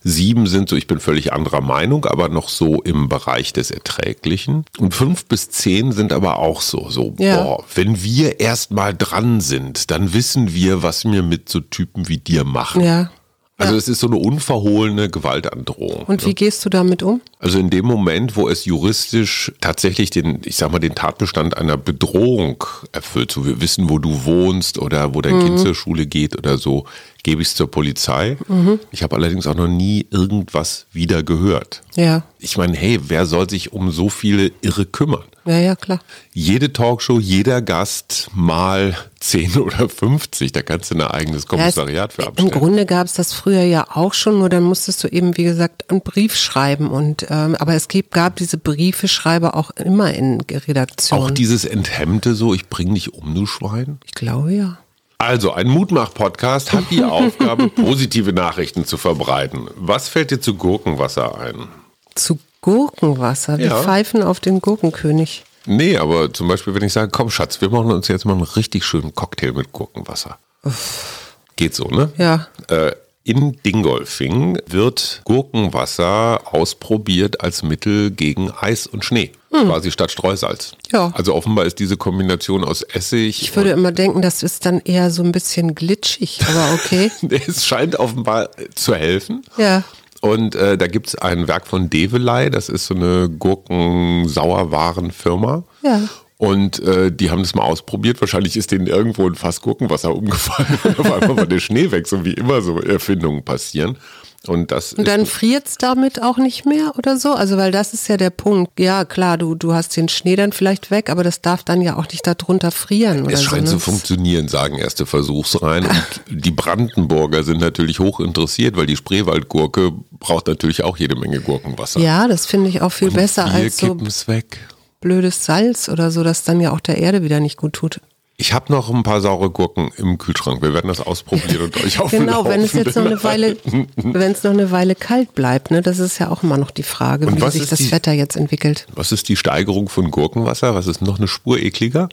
Sieben 0.02 0.47
sind 0.49 0.68
so, 0.68 0.75
ich 0.76 0.87
bin 0.88 0.99
völlig 1.00 1.32
anderer 1.32 1.61
Meinung, 1.61 2.04
aber 2.06 2.28
noch 2.28 2.49
so 2.49 2.82
im 2.82 3.08
Bereich 3.08 3.52
des 3.52 3.70
Erträglichen. 3.70 4.64
Und 4.78 4.94
fünf 4.94 5.26
bis 5.26 5.50
zehn 5.50 5.92
sind 5.92 6.12
aber 6.12 6.38
auch 6.38 6.61
so, 6.61 6.88
so, 6.90 7.14
Ja. 7.18 7.42
boah, 7.42 7.64
wenn 7.75 8.02
wir 8.02 8.40
erst 8.40 8.73
mal 8.73 8.94
dran 8.97 9.40
sind, 9.40 9.90
dann 9.92 10.12
wissen 10.12 10.52
wir, 10.54 10.82
was 10.82 11.04
wir 11.04 11.23
mit 11.23 11.49
so 11.49 11.61
Typen 11.61 12.08
wie 12.08 12.18
dir 12.18 12.44
machen. 12.44 12.82
ja. 12.82 13.11
Also 13.60 13.74
es 13.74 13.88
ist 13.88 13.98
so 13.98 14.06
eine 14.06 14.16
unverhohlene 14.16 15.10
Gewaltandrohung. 15.10 16.04
Und 16.04 16.24
wie 16.24 16.34
gehst 16.34 16.64
du 16.64 16.70
damit 16.70 17.02
um? 17.02 17.20
Also 17.40 17.58
in 17.58 17.70
dem 17.70 17.86
Moment, 17.86 18.36
wo 18.36 18.48
es 18.48 18.64
juristisch 18.64 19.52
tatsächlich 19.60 20.10
den, 20.10 20.40
ich 20.44 20.54
sag 20.54 20.70
mal, 20.70 20.78
den 20.78 20.94
Tatbestand 20.94 21.56
einer 21.56 21.76
Bedrohung 21.76 22.62
erfüllt, 22.92 23.32
so 23.32 23.44
wir 23.44 23.60
wissen, 23.60 23.90
wo 23.90 23.98
du 23.98 24.24
wohnst 24.24 24.78
oder 24.78 25.12
wo 25.14 25.22
dein 25.22 25.38
mhm. 25.38 25.44
Kind 25.44 25.58
zur 25.58 25.74
Schule 25.74 26.06
geht 26.06 26.38
oder 26.38 26.56
so, 26.56 26.86
gebe 27.22 27.42
ich 27.42 27.48
es 27.48 27.54
zur 27.54 27.70
Polizei. 27.70 28.37
Mhm. 28.48 28.80
Ich 28.90 29.02
habe 29.02 29.16
allerdings 29.16 29.46
auch 29.46 29.54
noch 29.54 29.68
nie 29.68 30.06
irgendwas 30.10 30.87
wieder 30.92 31.22
gehört. 31.22 31.82
Ja. 31.96 32.22
Ich 32.38 32.56
meine, 32.56 32.76
hey, 32.76 32.98
wer 33.08 33.26
soll 33.26 33.50
sich 33.50 33.72
um 33.72 33.90
so 33.90 34.08
viele 34.08 34.52
Irre 34.62 34.87
kümmern? 34.87 35.25
Ja, 35.44 35.58
ja, 35.58 35.76
klar. 35.76 36.00
Jede 36.34 36.75
Talkshow, 36.75 37.18
jeder 37.18 37.62
Gast 37.62 38.28
mal 38.34 38.94
10 39.20 39.56
oder 39.60 39.88
50, 39.88 40.52
da 40.52 40.62
kannst 40.62 40.90
du 40.90 40.96
ein 40.96 41.02
eigenes 41.02 41.46
Kommissariat 41.46 42.12
ja, 42.12 42.14
für 42.14 42.28
abstellen. 42.28 42.52
Im 42.52 42.58
Grunde 42.58 42.84
gab 42.84 43.06
es 43.06 43.14
das 43.14 43.32
früher 43.32 43.62
ja 43.62 43.87
auch 43.90 44.12
schon, 44.12 44.38
nur 44.38 44.50
dann 44.50 44.62
musstest 44.62 45.02
du 45.02 45.08
eben, 45.08 45.37
wie 45.38 45.44
gesagt, 45.44 45.90
einen 45.90 46.02
Brief 46.02 46.37
schreiben. 46.37 46.90
Und 46.90 47.26
ähm, 47.30 47.56
aber 47.56 47.75
es 47.75 47.88
gibt, 47.88 48.12
gab 48.12 48.37
diese 48.37 48.58
Briefeschreiber 48.58 49.56
auch 49.56 49.70
immer 49.70 50.12
in 50.12 50.40
Redaktionen. 50.42 51.25
Auch 51.25 51.30
dieses 51.30 51.64
Enthemmte 51.64 52.34
so, 52.34 52.52
ich 52.52 52.68
bring 52.68 52.94
dich 52.94 53.14
um, 53.14 53.34
du 53.34 53.46
Schwein? 53.46 53.98
Ich 54.04 54.12
glaube 54.12 54.52
ja. 54.52 54.78
Also, 55.20 55.52
ein 55.52 55.66
Mutmach-Podcast 55.66 56.72
hat 56.72 56.84
die 56.90 57.02
Aufgabe, 57.04 57.68
positive 57.68 58.32
Nachrichten 58.32 58.84
zu 58.84 58.96
verbreiten. 58.96 59.68
Was 59.75 60.08
fällt 60.08 60.30
dir 60.30 60.40
zu 60.40 60.54
Gurkenwasser 60.54 61.37
ein? 61.40 61.66
Zu 62.14 62.38
Gurkenwasser? 62.60 63.58
Wir 63.58 63.66
ja. 63.66 63.82
pfeifen 63.82 64.22
auf 64.22 64.38
den 64.38 64.60
Gurkenkönig. 64.60 65.44
Nee, 65.66 65.96
aber 65.98 66.32
zum 66.32 66.46
Beispiel, 66.46 66.75
wenn 66.75 66.84
ich 66.84 66.92
sage, 66.92 67.10
komm 67.10 67.30
Schatz, 67.30 67.60
wir 67.60 67.68
machen 67.68 67.90
uns 67.90 68.06
jetzt 68.06 68.26
mal 68.26 68.34
einen 68.34 68.42
richtig 68.42 68.84
schönen 68.84 69.12
Cocktail 69.12 69.52
mit 69.52 69.72
Gurkenwasser. 69.72 70.38
Uff. 70.62 71.34
Geht 71.56 71.75
so, 71.75 71.88
ne? 71.88 72.12
Ja. 72.16 72.46
Äh, 72.68 72.92
in 73.25 73.60
Dingolfing 73.66 74.58
wird 74.66 75.22
Gurkenwasser 75.25 76.42
ausprobiert 76.54 77.40
als 77.42 77.64
Mittel 77.64 78.12
gegen 78.12 78.52
Eis 78.52 78.87
und 78.87 79.04
Schnee. 79.04 79.32
Hm. 79.60 79.68
Quasi 79.68 79.90
statt 79.90 80.10
Streusalz. 80.10 80.72
Ja. 80.92 81.12
Also 81.14 81.34
offenbar 81.34 81.64
ist 81.66 81.78
diese 81.78 81.96
Kombination 81.96 82.64
aus 82.64 82.82
Essig. 82.82 83.40
Ich 83.42 83.56
würde 83.56 83.70
immer 83.70 83.92
denken, 83.92 84.20
das 84.22 84.42
ist 84.42 84.66
dann 84.66 84.80
eher 84.84 85.10
so 85.10 85.22
ein 85.22 85.32
bisschen 85.32 85.74
glitschig, 85.74 86.40
aber 86.48 86.74
okay. 86.74 87.10
es 87.46 87.66
scheint 87.66 87.96
offenbar 87.96 88.50
zu 88.74 88.94
helfen. 88.94 89.42
Ja. 89.56 89.84
Und 90.20 90.56
äh, 90.56 90.76
da 90.76 90.88
gibt 90.88 91.06
es 91.08 91.14
ein 91.14 91.48
Werk 91.48 91.66
von 91.66 91.88
Develei, 91.90 92.50
das 92.50 92.68
ist 92.68 92.86
so 92.86 92.94
eine 92.94 93.28
Gurkensauerwarenfirma. 93.28 95.64
Ja. 95.82 96.02
Und 96.38 96.80
äh, 96.80 97.10
die 97.10 97.30
haben 97.30 97.42
das 97.42 97.56
mal 97.56 97.64
ausprobiert. 97.64 98.20
Wahrscheinlich 98.20 98.56
ist 98.56 98.70
denen 98.70 98.86
irgendwo 98.86 99.26
ein 99.26 99.34
Fass 99.34 99.60
Gurkenwasser 99.60 100.14
umgefallen. 100.14 100.78
Und 100.84 101.00
auf 101.00 101.12
einmal 101.12 101.36
war 101.36 101.46
der 101.46 101.58
Schnee 101.58 101.90
weg, 101.90 102.06
so 102.06 102.24
wie 102.24 102.34
immer 102.34 102.62
so 102.62 102.80
Erfindungen 102.80 103.44
passieren. 103.44 103.98
Und, 104.47 104.71
das 104.71 104.92
und 104.92 105.09
dann 105.09 105.26
friert 105.26 105.66
es 105.66 105.78
damit 105.78 106.23
auch 106.23 106.38
nicht 106.38 106.64
mehr 106.64 106.92
oder 106.97 107.16
so? 107.18 107.33
Also, 107.35 107.57
weil 107.57 107.73
das 107.73 107.92
ist 107.92 108.09
ja 108.09 108.16
der 108.16 108.30
Punkt. 108.30 108.78
Ja, 108.78 109.04
klar, 109.04 109.37
du, 109.37 109.57
du 109.57 109.75
hast 109.75 109.97
den 109.97 110.09
Schnee 110.09 110.37
dann 110.37 110.52
vielleicht 110.52 110.92
weg, 110.92 111.11
aber 111.11 111.25
das 111.25 111.42
darf 111.42 111.64
dann 111.64 111.83
ja 111.83 111.97
auch 111.97 112.07
nicht 112.09 112.25
darunter 112.26 112.71
frieren. 112.71 113.28
Es 113.28 113.42
scheint 113.42 113.66
so, 113.66 113.75
ne? 113.75 113.80
zu 113.80 113.90
funktionieren, 113.90 114.47
sagen 114.47 114.78
erste 114.78 115.07
Versuchsreihen. 115.07 115.87
Und 115.87 116.21
die 116.45 116.52
Brandenburger 116.52 117.42
sind 117.42 117.61
natürlich 117.61 117.99
hoch 117.99 118.21
interessiert, 118.21 118.76
weil 118.76 118.87
die 118.87 118.97
Spreewaldgurke 118.97 119.92
braucht 120.12 120.47
natürlich 120.47 120.85
auch 120.85 120.97
jede 120.97 121.16
Menge 121.16 121.40
Gurkenwasser. 121.40 121.99
Ja, 122.00 122.28
das 122.28 122.47
finde 122.47 122.68
ich 122.68 122.80
auch 122.80 122.92
viel 122.92 123.09
und 123.09 123.14
besser 123.14 123.47
als 123.47 123.78
so 123.78 123.99
weg. 124.28 124.61
blödes 125.00 125.45
Salz 125.45 125.88
oder 125.88 126.12
so, 126.12 126.23
das 126.23 126.45
dann 126.45 126.61
ja 126.61 126.71
auch 126.73 126.80
der 126.80 126.99
Erde 126.99 127.23
wieder 127.23 127.40
nicht 127.40 127.57
gut 127.57 127.73
tut. 127.73 128.00
Ich 128.40 128.52
habe 128.52 128.73
noch 128.73 128.88
ein 128.88 129.02
paar 129.02 129.21
saure 129.21 129.50
Gurken 129.50 129.90
im 129.97 130.16
Kühlschrank. 130.16 130.62
Wir 130.62 130.73
werden 130.73 130.87
das 130.87 131.00
ausprobieren 131.00 131.61
und 131.61 131.76
euch 131.85 131.99
auf 131.99 132.12
Genau, 132.12 132.45
wenn 132.45 132.61
es 132.61 132.73
jetzt 132.73 132.95
noch 132.95 133.04
eine 133.04 133.23
Weile, 133.25 133.57
wenn 133.97 134.30
es 134.30 134.45
noch 134.45 134.52
eine 134.52 134.71
Weile 134.71 134.95
kalt 134.95 135.35
bleibt, 135.35 135.73
ne, 135.73 135.83
das 135.83 135.99
ist 135.99 136.21
ja 136.21 136.30
auch 136.30 136.45
immer 136.45 136.57
noch 136.57 136.71
die 136.71 136.85
Frage, 136.85 137.26
und 137.26 137.42
wie 137.42 137.50
sich 137.50 137.68
das 137.68 137.80
die, 137.80 137.90
Wetter 137.90 138.12
jetzt 138.12 138.37
entwickelt. 138.37 138.87
Was 138.95 139.11
ist 139.11 139.28
die 139.28 139.35
Steigerung 139.35 139.88
von 139.88 140.12
Gurkenwasser? 140.12 140.73
Was 140.76 140.87
ist 140.87 141.02
noch 141.02 141.18
eine 141.18 141.26
Spur 141.26 141.59
ekliger? 141.59 142.09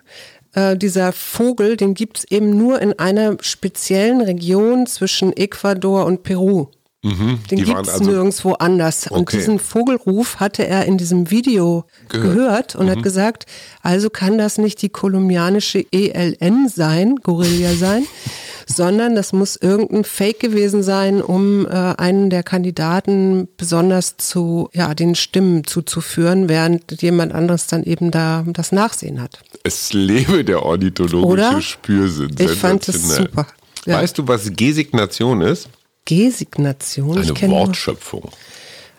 äh, 0.54 0.76
dieser 0.76 1.12
Vogel, 1.12 1.76
den 1.76 1.94
gibt's 1.94 2.24
eben 2.24 2.56
nur 2.56 2.82
in 2.82 2.98
einer 2.98 3.36
speziellen 3.40 4.20
Region 4.20 4.86
zwischen 4.86 5.32
Ecuador 5.36 6.04
und 6.04 6.24
Peru. 6.24 6.66
Mhm, 7.04 7.40
Den 7.50 7.64
gibt 7.64 7.80
es 7.82 7.88
also 7.88 8.04
nirgendwo 8.04 8.52
anders. 8.52 9.06
Okay. 9.06 9.18
Und 9.18 9.32
diesen 9.32 9.58
Vogelruf 9.58 10.38
hatte 10.38 10.66
er 10.66 10.84
in 10.86 10.98
diesem 10.98 11.32
Video 11.32 11.84
gehört, 12.08 12.34
gehört 12.34 12.76
und 12.76 12.86
mhm. 12.86 12.90
hat 12.90 13.02
gesagt, 13.02 13.46
also 13.82 14.08
kann 14.08 14.38
das 14.38 14.56
nicht 14.56 14.80
die 14.82 14.88
kolumbianische 14.88 15.84
ELN 15.90 16.68
sein, 16.68 17.16
Gorilla 17.16 17.74
sein, 17.74 18.06
sondern 18.66 19.16
das 19.16 19.32
muss 19.32 19.56
irgendein 19.56 20.04
Fake 20.04 20.38
gewesen 20.38 20.84
sein, 20.84 21.20
um 21.20 21.66
äh, 21.66 21.70
einen 21.70 22.30
der 22.30 22.44
Kandidaten 22.44 23.48
besonders 23.56 24.16
zu, 24.16 24.68
ja, 24.72 24.94
den 24.94 25.16
Stimmen 25.16 25.64
zuzuführen, 25.64 26.48
während 26.48 27.02
jemand 27.02 27.34
anderes 27.34 27.66
dann 27.66 27.82
eben 27.82 28.12
da 28.12 28.44
das 28.46 28.70
Nachsehen 28.70 29.20
hat. 29.20 29.40
Es 29.64 29.92
lebe 29.92 30.44
der 30.44 30.62
ornithologische 30.64 31.26
Oder? 31.26 31.60
Spürsinn. 31.60 32.36
Ich 32.38 32.52
fand 32.52 32.88
es 32.88 33.16
super. 33.16 33.48
Ja. 33.86 33.96
Weißt 33.96 34.16
du, 34.18 34.28
was 34.28 34.52
Gesignation 34.54 35.40
ist? 35.40 35.68
Gesignation. 36.04 37.18
Eine 37.18 37.50
Wortschöpfung. 37.50 38.30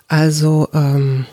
Also 0.08 0.70
ähm, 0.74 1.26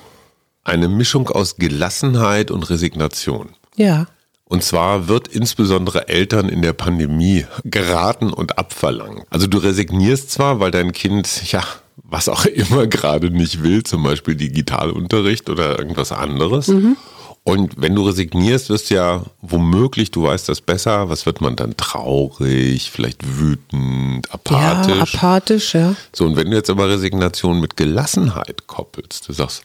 eine 0.64 0.88
Mischung 0.88 1.28
aus 1.28 1.56
Gelassenheit 1.56 2.50
und 2.50 2.68
Resignation. 2.70 3.50
Ja. 3.76 4.06
Und 4.44 4.64
zwar 4.64 5.06
wird 5.06 5.28
insbesondere 5.28 6.08
Eltern 6.08 6.48
in 6.48 6.60
der 6.60 6.72
Pandemie 6.72 7.46
geraten 7.64 8.32
und 8.32 8.58
abverlangt. 8.58 9.24
Also 9.30 9.46
du 9.46 9.58
resignierst 9.58 10.30
zwar, 10.30 10.58
weil 10.58 10.72
dein 10.72 10.92
Kind, 10.92 11.52
ja, 11.52 11.62
was 11.96 12.28
auch 12.28 12.44
immer 12.46 12.86
gerade 12.86 13.30
nicht 13.30 13.62
will, 13.62 13.84
zum 13.84 14.02
Beispiel 14.02 14.34
Digitalunterricht 14.34 15.48
oder 15.50 15.78
irgendwas 15.78 16.10
anderes. 16.12 16.68
Mhm. 16.68 16.96
Und 17.42 17.80
wenn 17.80 17.94
du 17.94 18.02
resignierst, 18.02 18.68
wirst 18.68 18.90
du 18.90 18.96
ja 18.96 19.22
womöglich, 19.40 20.10
du 20.10 20.24
weißt 20.24 20.48
das 20.48 20.60
besser, 20.60 21.08
was 21.08 21.24
wird 21.24 21.40
man 21.40 21.56
dann 21.56 21.76
traurig, 21.76 22.90
vielleicht 22.90 23.38
wütend, 23.38 24.30
apathisch. 24.32 24.94
Ja, 24.94 25.02
apathisch, 25.02 25.74
ja. 25.74 25.96
So, 26.12 26.26
und 26.26 26.36
wenn 26.36 26.50
du 26.50 26.56
jetzt 26.56 26.68
aber 26.68 26.88
Resignation 26.88 27.58
mit 27.60 27.78
Gelassenheit 27.78 28.66
koppelst, 28.66 29.28
du 29.28 29.32
sagst, 29.32 29.62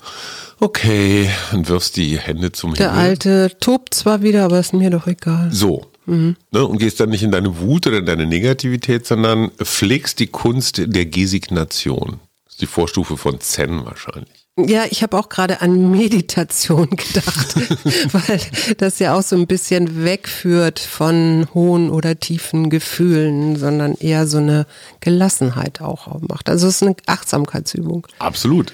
okay, 0.60 1.30
und 1.52 1.68
wirfst 1.68 1.98
die 1.98 2.18
Hände 2.18 2.54
zum 2.54 2.74
Der 2.74 2.92
Himmel. 2.92 3.02
Der 3.02 3.10
alte 3.10 3.58
tobt 3.60 3.94
zwar 3.94 4.22
wieder, 4.22 4.46
aber 4.46 4.60
ist 4.60 4.74
mir 4.74 4.90
doch 4.90 5.08
egal. 5.08 5.50
So. 5.52 5.86
Mhm. 6.06 6.38
Ne, 6.52 6.66
und 6.66 6.78
gehst 6.78 7.00
dann 7.00 7.10
nicht 7.10 7.24
in 7.24 7.32
deine 7.32 7.60
Wut 7.60 7.88
oder 7.88 7.98
in 7.98 8.06
deine 8.06 8.26
Negativität, 8.26 9.06
sondern 9.06 9.52
pflegst 9.52 10.20
die 10.20 10.28
Kunst 10.28 10.82
der 10.86 11.06
Gesignation. 11.08 12.20
Das 12.46 12.54
ist 12.54 12.62
die 12.62 12.68
Vorstufe 12.68 13.18
von 13.18 13.42
Zen 13.42 13.86
wahrscheinlich. 13.86 14.45
Ja, 14.58 14.86
ich 14.90 15.04
habe 15.04 15.18
auch 15.18 15.28
gerade 15.28 15.60
an 15.62 15.92
Meditation 15.92 16.90
gedacht, 16.90 17.56
weil 18.14 18.40
das 18.78 19.00
ja 19.00 19.14
auch 19.18 19.22
so 19.22 19.36
ein 19.36 19.48
bisschen 19.48 20.06
wegführt 20.06 20.80
von 20.80 21.48
hohen 21.54 21.90
oder 21.90 22.18
tiefen 22.18 22.70
Gefühlen, 22.70 23.58
sondern 23.58 23.96
eher 23.96 24.28
so 24.28 24.38
eine 24.38 24.66
Gelassenheit 25.02 25.82
auch 25.82 26.22
macht. 26.22 26.50
Also 26.50 26.68
es 26.68 26.76
ist 26.76 26.84
eine 26.84 26.96
Achtsamkeitsübung. 27.06 28.08
Absolut. 28.20 28.72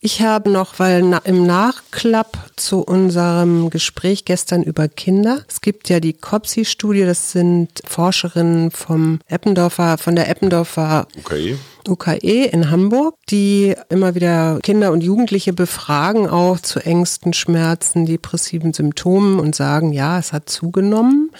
Ich 0.00 0.22
habe 0.22 0.48
noch, 0.48 0.78
weil 0.78 1.02
na, 1.02 1.18
im 1.24 1.44
Nachklapp 1.44 2.38
zu 2.54 2.82
unserem 2.82 3.68
Gespräch 3.68 4.24
gestern 4.24 4.62
über 4.62 4.86
Kinder, 4.86 5.42
es 5.48 5.60
gibt 5.60 5.88
ja 5.88 5.98
die 5.98 6.12
COPSI-Studie, 6.12 7.04
das 7.04 7.32
sind 7.32 7.82
Forscherinnen 7.84 8.70
vom 8.70 9.18
Eppendorfer, 9.26 9.98
von 9.98 10.14
der 10.14 10.28
Eppendorfer 10.28 11.08
Okay. 11.18 11.56
UKE 11.88 12.44
in 12.44 12.70
Hamburg, 12.70 13.16
die 13.30 13.74
immer 13.88 14.14
wieder 14.14 14.60
Kinder 14.62 14.92
und 14.92 15.02
Jugendliche 15.02 15.52
befragen, 15.52 16.28
auch 16.28 16.60
zu 16.60 16.78
Ängsten, 16.78 17.32
Schmerzen, 17.32 18.06
depressiven 18.06 18.72
Symptomen 18.72 19.40
und 19.40 19.56
sagen, 19.56 19.92
ja, 19.92 20.18
es 20.18 20.32
hat 20.32 20.48
zugenommen. 20.48 21.30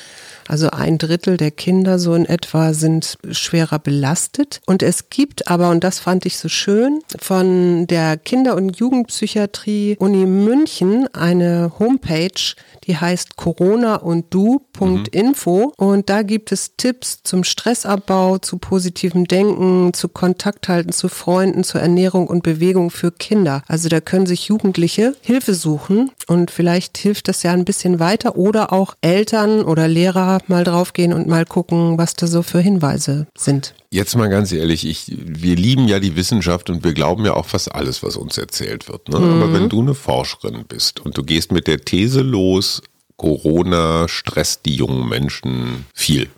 Also 0.48 0.70
ein 0.70 0.96
Drittel 0.96 1.36
der 1.36 1.50
Kinder 1.50 1.98
so 1.98 2.14
in 2.14 2.24
etwa 2.24 2.72
sind 2.72 3.18
schwerer 3.30 3.78
belastet. 3.78 4.60
Und 4.64 4.82
es 4.82 5.10
gibt 5.10 5.46
aber, 5.48 5.68
und 5.68 5.84
das 5.84 6.00
fand 6.00 6.24
ich 6.24 6.38
so 6.38 6.48
schön, 6.48 7.00
von 7.18 7.86
der 7.86 8.16
Kinder- 8.16 8.56
und 8.56 8.78
Jugendpsychiatrie 8.78 9.96
Uni 9.98 10.24
München 10.24 11.06
eine 11.12 11.72
Homepage, 11.78 12.54
die 12.84 12.96
heißt 12.96 13.36
corona 13.36 13.96
und 13.96 14.32
du.info. 14.78 15.72
Und 15.76 16.08
da 16.08 16.22
gibt 16.22 16.52
es 16.52 16.76
Tipps 16.76 17.22
zum 17.22 17.44
Stressabbau, 17.44 18.38
zu 18.38 18.58
positivem 18.58 19.26
Denken, 19.26 19.92
zu 19.94 20.08
Kontakt 20.08 20.68
halten 20.68 20.92
zu 20.92 21.08
Freunden, 21.08 21.64
zur 21.64 21.80
Ernährung 21.80 22.26
und 22.26 22.42
Bewegung 22.42 22.90
für 22.90 23.12
Kinder. 23.12 23.62
Also 23.66 23.88
da 23.88 24.00
können 24.00 24.26
sich 24.26 24.48
Jugendliche 24.48 25.14
Hilfe 25.22 25.54
suchen 25.54 26.10
und 26.26 26.50
vielleicht 26.50 26.98
hilft 26.98 27.28
das 27.28 27.42
ja 27.42 27.52
ein 27.52 27.64
bisschen 27.64 28.00
weiter 28.00 28.36
oder 28.36 28.72
auch 28.72 28.94
Eltern 29.00 29.62
oder 29.62 29.88
Lehrer 29.88 30.40
mal 30.46 30.64
draufgehen 30.64 31.12
und 31.12 31.26
mal 31.26 31.44
gucken, 31.44 31.98
was 31.98 32.14
da 32.14 32.26
so 32.26 32.42
für 32.42 32.60
Hinweise 32.60 33.26
sind. 33.36 33.74
Jetzt 33.90 34.16
mal 34.16 34.28
ganz 34.28 34.52
ehrlich, 34.52 34.86
ich, 34.86 35.06
wir 35.08 35.56
lieben 35.56 35.88
ja 35.88 35.98
die 35.98 36.14
Wissenschaft 36.14 36.68
und 36.68 36.84
wir 36.84 36.92
glauben 36.92 37.24
ja 37.24 37.34
auch 37.34 37.46
fast 37.46 37.74
alles, 37.74 38.02
was 38.02 38.16
uns 38.16 38.36
erzählt 38.36 38.88
wird. 38.88 39.08
Ne? 39.08 39.16
Aber 39.16 39.52
wenn 39.52 39.68
du 39.68 39.80
eine 39.80 39.94
Forscherin 39.94 40.64
bist 40.68 41.00
und 41.00 41.16
du 41.16 41.22
gehst 41.22 41.52
mit 41.52 41.66
der 41.66 41.80
These 41.80 42.20
los, 42.20 42.82
Corona 43.18 44.08
stresst 44.08 44.64
die 44.64 44.74
jungen 44.76 45.06
Menschen 45.08 45.84
viel, 45.92 46.30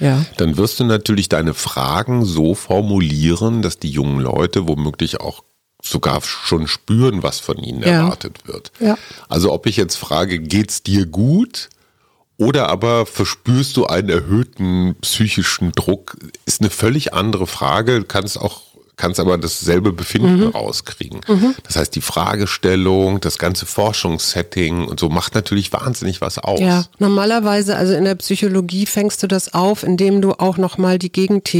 Ja. 0.00 0.24
dann 0.38 0.56
wirst 0.56 0.80
du 0.80 0.84
natürlich 0.84 1.28
deine 1.28 1.52
Fragen 1.52 2.24
so 2.24 2.54
formulieren, 2.54 3.60
dass 3.60 3.78
die 3.78 3.90
jungen 3.90 4.20
Leute 4.20 4.66
womöglich 4.66 5.20
auch 5.20 5.44
sogar 5.82 6.22
schon 6.22 6.66
spüren, 6.66 7.22
was 7.22 7.40
von 7.40 7.58
ihnen 7.58 7.82
Ja. 7.82 7.88
erwartet 8.04 8.46
wird. 8.46 8.72
Ja. 8.80 8.96
Also 9.28 9.52
ob 9.52 9.66
ich 9.66 9.76
jetzt 9.76 9.96
frage, 9.96 10.38
geht's 10.38 10.82
dir 10.82 11.04
gut? 11.04 11.68
Oder 12.36 12.68
aber 12.68 13.06
verspürst 13.06 13.76
du 13.76 13.86
einen 13.86 14.08
erhöhten 14.08 14.96
psychischen 15.02 15.72
Druck? 15.72 16.16
Ist 16.46 16.60
eine 16.62 16.70
völlig 16.70 17.12
andere 17.14 17.46
Frage. 17.46 18.00
Du 18.00 18.04
kannst 18.06 18.40
auch 18.40 18.62
kannst 18.96 19.18
aber 19.20 19.36
dasselbe 19.38 19.92
Befinden 19.92 20.40
Mhm. 20.40 20.46
rauskriegen. 20.48 21.20
Das 21.64 21.76
heißt, 21.76 21.94
die 21.94 22.00
Fragestellung, 22.00 23.20
das 23.20 23.38
ganze 23.38 23.66
Forschungssetting 23.66 24.86
und 24.86 25.00
so 25.00 25.08
macht 25.08 25.34
natürlich 25.34 25.72
wahnsinnig 25.72 26.20
was 26.20 26.38
aus. 26.38 26.60
Ja, 26.60 26.84
normalerweise, 26.98 27.76
also 27.76 27.92
in 27.94 28.04
der 28.04 28.14
Psychologie 28.16 28.86
fängst 28.86 29.22
du 29.22 29.26
das 29.26 29.54
auf, 29.54 29.82
indem 29.82 30.20
du 30.22 30.32
auch 30.32 30.56
nochmal 30.58 30.98
die 30.98 31.10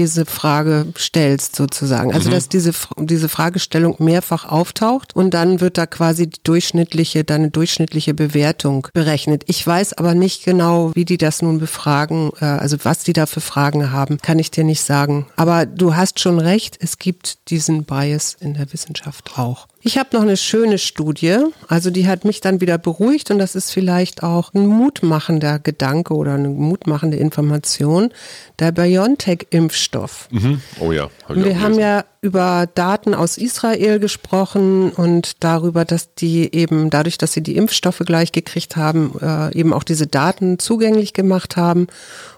Gegenthese-Frage 0.05 0.87
stellst, 0.99 1.57
sozusagen. 1.57 2.13
Also, 2.13 2.31
dass 2.31 2.49
diese, 2.49 2.73
diese 2.99 3.29
Fragestellung 3.29 3.97
mehrfach 3.99 4.45
auftaucht 4.47 5.15
und 5.17 5.33
dann 5.35 5.61
wird 5.61 5.79
da 5.79 5.87
quasi 5.87 6.29
die 6.29 6.41
durchschnittliche, 6.43 7.25
deine 7.25 7.51
durchschnittliche 7.51 8.15
Bewertung 8.15 8.89
berechnet. 8.93 9.43
Ich 9.47 9.67
weiß 9.67 9.95
aber 9.95 10.15
nicht 10.15 10.45
genau, 10.45 10.93
wie 10.95 11.05
die 11.05 11.19
das 11.19 11.43
nun 11.43 11.59
befragen, 11.59 12.31
äh, 12.41 12.45
also 12.45 12.77
was 12.85 13.01
die 13.01 13.13
da 13.13 13.27
für 13.27 13.41
Fragen 13.41 13.91
haben, 13.93 14.19
kann 14.19 14.39
ich 14.39 14.51
dir 14.51 14.65
nicht 14.65 14.83
sagen. 14.83 15.27
Aber 15.37 15.67
du 15.67 15.97
hast 15.97 16.21
schon 16.21 16.39
recht, 16.39 16.77
es 16.81 16.99
gibt 16.99 17.24
diesen 17.49 17.85
Bias 17.85 18.37
in 18.41 18.55
der 18.55 18.73
Wissenschaft 18.73 19.39
auch. 19.39 19.67
Ich 19.87 19.99
habe 19.99 20.09
noch 20.13 20.23
eine 20.23 20.39
schöne 20.39 20.79
Studie, 20.79 21.39
also 21.69 21.91
die 21.91 22.09
hat 22.09 22.25
mich 22.25 22.41
dann 22.41 22.63
wieder 22.63 22.79
beruhigt 22.79 23.31
und 23.31 23.39
das 23.39 23.55
ist 23.55 23.71
vielleicht 23.71 24.23
auch 24.23 24.55
ein 24.55 24.67
mutmachender 24.67 25.59
Gedanke 25.59 26.15
oder 26.15 26.35
eine 26.35 26.49
mutmachende 26.49 27.19
Information. 27.19 28.11
Der 28.59 28.73
BioNTech-Impfstoff. 28.73 30.29
Mhm. 30.31 30.63
Oh 30.81 30.91
ja. 30.91 31.11
Hab 31.29 31.37
wir 31.37 31.61
haben 31.61 31.79
ja 31.79 32.05
über 32.23 32.67
Daten 32.75 33.15
aus 33.15 33.37
Israel 33.37 33.99
gesprochen 33.99 34.91
und 34.91 35.45
darüber, 35.45 35.85
dass 35.85 36.15
die 36.15 36.55
eben 36.55 36.89
dadurch, 36.89 37.19
dass 37.19 37.35
sie 37.35 37.43
die 37.43 37.57
Impfstoffe 37.57 37.99
gleich 38.07 38.33
gekriegt 38.33 38.77
haben, 38.77 39.13
äh, 39.21 39.55
eben 39.55 39.75
auch 39.75 39.85
diese 39.85 40.07
Daten 40.07 40.59
zugänglich 40.59 41.13
gemacht 41.13 41.59
haben. 41.59 41.89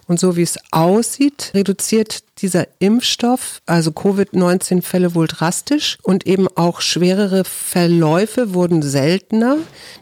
Und 0.08 0.20
so 0.20 0.36
wie 0.36 0.42
es 0.42 0.58
aussieht, 0.70 1.50
reduziert 1.54 2.22
dieser 2.40 2.68
Impfstoff, 2.78 3.60
also 3.66 3.90
Covid-19-Fälle 3.90 5.14
wohl 5.14 5.26
drastisch 5.26 5.98
und 6.02 6.26
eben 6.26 6.46
auch 6.54 6.80
schwerere 6.80 7.44
Verläufe 7.44 8.54
wurden 8.54 8.82
seltener. 8.82 9.56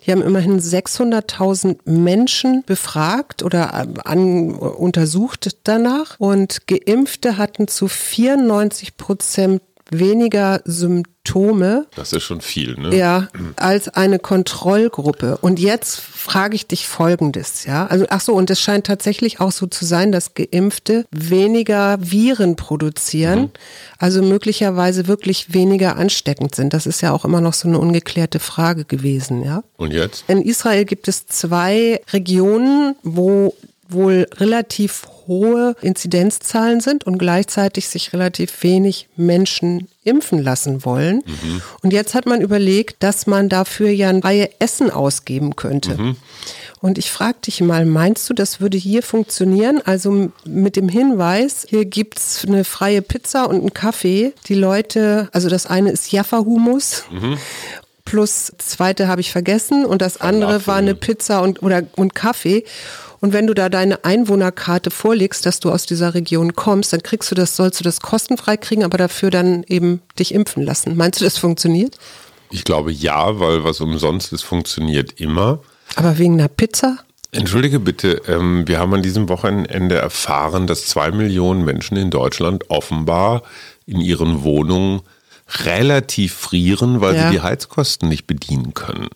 Die 0.04 0.12
haben 0.12 0.20
immerhin 0.20 0.60
600.000 0.60 1.78
Menschen 1.84 2.64
befragt 2.66 3.42
oder 3.42 3.72
äh, 3.72 4.00
an, 4.04 4.54
untersucht 4.54 5.56
danach 5.64 6.18
und 6.18 6.66
Geimpfte 6.66 7.38
hatten 7.38 7.68
zu 7.68 7.88
94 7.88 8.96
Prozent 8.96 9.62
weniger 9.98 10.60
Symptome 10.64 11.86
Das 11.94 12.12
ist 12.12 12.22
schon 12.22 12.40
viel, 12.40 12.76
ne? 12.78 12.94
ja, 12.94 13.28
als 13.56 13.88
eine 13.88 14.18
Kontrollgruppe. 14.18 15.38
Und 15.38 15.58
jetzt 15.58 16.00
frage 16.00 16.54
ich 16.54 16.66
dich 16.66 16.86
Folgendes, 16.86 17.64
ja. 17.64 17.86
Also, 17.86 18.06
ach 18.10 18.20
so, 18.20 18.34
und 18.34 18.50
es 18.50 18.60
scheint 18.60 18.86
tatsächlich 18.86 19.40
auch 19.40 19.52
so 19.52 19.66
zu 19.66 19.84
sein, 19.84 20.12
dass 20.12 20.34
Geimpfte 20.34 21.06
weniger 21.10 21.98
Viren 22.00 22.56
produzieren, 22.56 23.50
also 23.98 24.22
möglicherweise 24.22 25.06
wirklich 25.06 25.54
weniger 25.54 25.96
ansteckend 25.96 26.54
sind. 26.54 26.72
Das 26.74 26.86
ist 26.86 27.00
ja 27.00 27.12
auch 27.12 27.24
immer 27.24 27.40
noch 27.40 27.54
so 27.54 27.68
eine 27.68 27.78
ungeklärte 27.78 28.40
Frage 28.40 28.84
gewesen, 28.84 29.44
ja. 29.44 29.62
Und 29.76 29.92
jetzt? 29.92 30.24
In 30.28 30.42
Israel 30.42 30.84
gibt 30.84 31.08
es 31.08 31.26
zwei 31.26 32.00
Regionen, 32.12 32.96
wo 33.02 33.54
wohl 33.88 34.26
relativ 34.36 35.02
hohe 35.26 35.74
Inzidenzzahlen 35.80 36.80
sind 36.80 37.04
und 37.04 37.18
gleichzeitig 37.18 37.88
sich 37.88 38.12
relativ 38.12 38.62
wenig 38.62 39.08
Menschen 39.16 39.88
impfen 40.04 40.42
lassen 40.42 40.84
wollen. 40.84 41.22
Und 41.82 41.92
jetzt 41.92 42.14
hat 42.14 42.26
man 42.26 42.40
überlegt, 42.40 43.02
dass 43.02 43.26
man 43.26 43.48
dafür 43.48 43.90
ja 43.90 44.10
ein 44.10 44.20
freie 44.22 44.50
Essen 44.60 44.90
ausgeben 44.90 45.56
könnte. 45.56 45.96
Und 46.80 46.98
ich 46.98 47.10
frage 47.10 47.38
dich 47.46 47.62
mal, 47.62 47.86
meinst 47.86 48.28
du, 48.28 48.34
das 48.34 48.60
würde 48.60 48.76
hier 48.76 49.02
funktionieren? 49.02 49.80
Also 49.82 50.30
mit 50.44 50.76
dem 50.76 50.90
Hinweis, 50.90 51.66
hier 51.68 51.86
gibt's 51.86 52.44
eine 52.46 52.64
freie 52.64 53.00
Pizza 53.00 53.48
und 53.48 53.60
einen 53.60 53.72
Kaffee. 53.72 54.34
Die 54.48 54.54
Leute, 54.54 55.30
also 55.32 55.48
das 55.48 55.64
eine 55.66 55.90
ist 55.92 56.12
Jaffa-Humus. 56.12 57.04
Plus 58.04 58.52
das 58.58 58.68
zweite 58.68 59.08
habe 59.08 59.22
ich 59.22 59.32
vergessen 59.32 59.86
und 59.86 60.02
das 60.02 60.20
andere 60.20 60.66
war 60.66 60.76
eine 60.76 60.94
Pizza 60.94 61.40
und 61.40 61.62
oder 61.62 61.84
und 61.96 62.14
Kaffee. 62.14 62.64
Und 63.24 63.32
wenn 63.32 63.46
du 63.46 63.54
da 63.54 63.70
deine 63.70 64.04
Einwohnerkarte 64.04 64.90
vorlegst, 64.90 65.46
dass 65.46 65.58
du 65.58 65.70
aus 65.70 65.86
dieser 65.86 66.12
Region 66.12 66.54
kommst, 66.54 66.92
dann 66.92 67.02
kriegst 67.02 67.30
du 67.30 67.34
das, 67.34 67.56
sollst 67.56 67.80
du 67.80 67.82
das 67.82 68.02
kostenfrei 68.02 68.58
kriegen, 68.58 68.84
aber 68.84 68.98
dafür 68.98 69.30
dann 69.30 69.64
eben 69.66 70.02
dich 70.18 70.34
impfen 70.34 70.62
lassen. 70.62 70.94
Meinst 70.94 71.22
du, 71.22 71.24
das 71.24 71.38
funktioniert? 71.38 71.96
Ich 72.50 72.64
glaube 72.64 72.92
ja, 72.92 73.40
weil 73.40 73.64
was 73.64 73.80
umsonst 73.80 74.34
ist, 74.34 74.42
funktioniert 74.42 75.18
immer. 75.22 75.60
Aber 75.96 76.18
wegen 76.18 76.34
einer 76.34 76.48
Pizza? 76.48 76.98
Entschuldige 77.30 77.80
bitte, 77.80 78.20
ähm, 78.28 78.68
wir 78.68 78.78
haben 78.78 78.92
an 78.92 79.02
diesem 79.02 79.30
Wochenende 79.30 79.96
erfahren, 79.96 80.66
dass 80.66 80.84
zwei 80.84 81.10
Millionen 81.10 81.64
Menschen 81.64 81.96
in 81.96 82.10
Deutschland 82.10 82.68
offenbar 82.68 83.42
in 83.86 84.02
ihren 84.02 84.42
Wohnungen 84.44 85.00
relativ 85.64 86.32
frieren, 86.34 87.00
weil 87.00 87.14
Ja. 87.14 87.26
sie 87.28 87.36
die 87.36 87.42
Heizkosten 87.42 88.08
nicht 88.08 88.26
bedienen 88.26 88.74
können. 88.74 89.08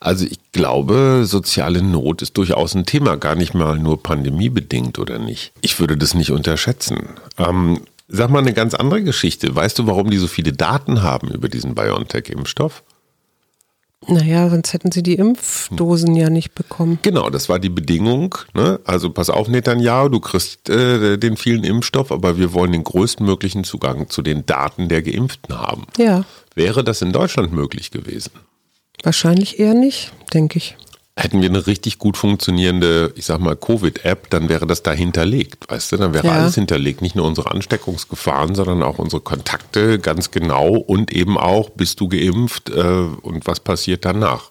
Also 0.00 0.24
ich 0.26 0.38
glaube, 0.52 1.22
soziale 1.24 1.82
Not 1.82 2.22
ist 2.22 2.36
durchaus 2.36 2.74
ein 2.74 2.84
Thema, 2.86 3.16
gar 3.16 3.34
nicht 3.34 3.54
mal 3.54 3.78
nur 3.78 4.02
pandemiebedingt 4.02 4.98
oder 4.98 5.18
nicht. 5.18 5.52
Ich 5.60 5.78
würde 5.80 5.96
das 5.96 6.14
nicht 6.14 6.30
unterschätzen. 6.30 7.08
Ähm, 7.38 7.80
sag 8.08 8.30
mal 8.30 8.40
eine 8.40 8.54
ganz 8.54 8.74
andere 8.74 9.02
Geschichte. 9.02 9.54
Weißt 9.54 9.78
du, 9.78 9.86
warum 9.86 10.10
die 10.10 10.18
so 10.18 10.26
viele 10.26 10.52
Daten 10.52 11.02
haben 11.02 11.28
über 11.28 11.48
diesen 11.48 11.74
BioNTech-Impfstoff? 11.74 12.82
Naja, 14.06 14.48
sonst 14.48 14.72
hätten 14.72 14.92
sie 14.92 15.02
die 15.02 15.14
Impfdosen 15.16 16.14
ja 16.14 16.30
nicht 16.30 16.54
bekommen. 16.54 16.98
Genau, 17.02 17.30
das 17.30 17.48
war 17.48 17.58
die 17.58 17.68
Bedingung. 17.68 18.36
Ne? 18.54 18.78
Also 18.84 19.10
pass 19.10 19.28
auf, 19.28 19.48
Netanyahu, 19.48 20.08
du 20.08 20.20
kriegst 20.20 20.70
äh, 20.70 21.18
den 21.18 21.36
vielen 21.36 21.64
Impfstoff, 21.64 22.12
aber 22.12 22.38
wir 22.38 22.52
wollen 22.52 22.72
den 22.72 22.84
größtmöglichen 22.84 23.64
Zugang 23.64 24.08
zu 24.08 24.22
den 24.22 24.46
Daten 24.46 24.88
der 24.88 25.02
Geimpften 25.02 25.58
haben. 25.58 25.86
Ja, 25.98 26.24
Wäre 26.54 26.82
das 26.84 27.02
in 27.02 27.12
Deutschland 27.12 27.52
möglich 27.52 27.90
gewesen? 27.90 28.30
wahrscheinlich 29.04 29.60
eher 29.60 29.74
nicht, 29.74 30.12
denke 30.34 30.58
ich. 30.58 30.76
Hätten 31.20 31.42
wir 31.42 31.48
eine 31.48 31.66
richtig 31.66 31.98
gut 31.98 32.16
funktionierende, 32.16 33.12
ich 33.16 33.26
sag 33.26 33.40
mal, 33.40 33.56
Covid-App, 33.56 34.30
dann 34.30 34.48
wäre 34.48 34.68
das 34.68 34.84
da 34.84 34.92
hinterlegt, 34.92 35.68
weißt 35.68 35.90
du? 35.90 35.96
Dann 35.96 36.14
wäre 36.14 36.24
Ja. 36.28 36.34
alles 36.34 36.54
hinterlegt. 36.54 37.02
Nicht 37.02 37.16
nur 37.16 37.26
unsere 37.26 37.50
Ansteckungsgefahren, 37.50 38.54
sondern 38.54 38.84
auch 38.84 39.00
unsere 39.00 39.20
Kontakte 39.20 39.98
ganz 39.98 40.30
genau 40.30 40.76
und 40.76 41.12
eben 41.12 41.36
auch, 41.36 41.70
bist 41.70 41.98
du 41.98 42.08
geimpft 42.08 42.70
äh, 42.70 42.82
und 42.82 43.48
was 43.48 43.58
passiert 43.58 44.04
danach. 44.04 44.50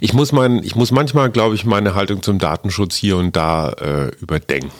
Ich 0.00 0.12
muss, 0.12 0.32
mein, 0.32 0.62
ich 0.62 0.76
muss 0.76 0.90
manchmal, 0.90 1.30
glaube 1.30 1.54
ich, 1.54 1.64
meine 1.64 1.94
Haltung 1.94 2.22
zum 2.22 2.38
Datenschutz 2.38 2.94
hier 2.96 3.16
und 3.16 3.34
da 3.34 3.70
äh, 3.70 4.10
überdenken. 4.20 4.70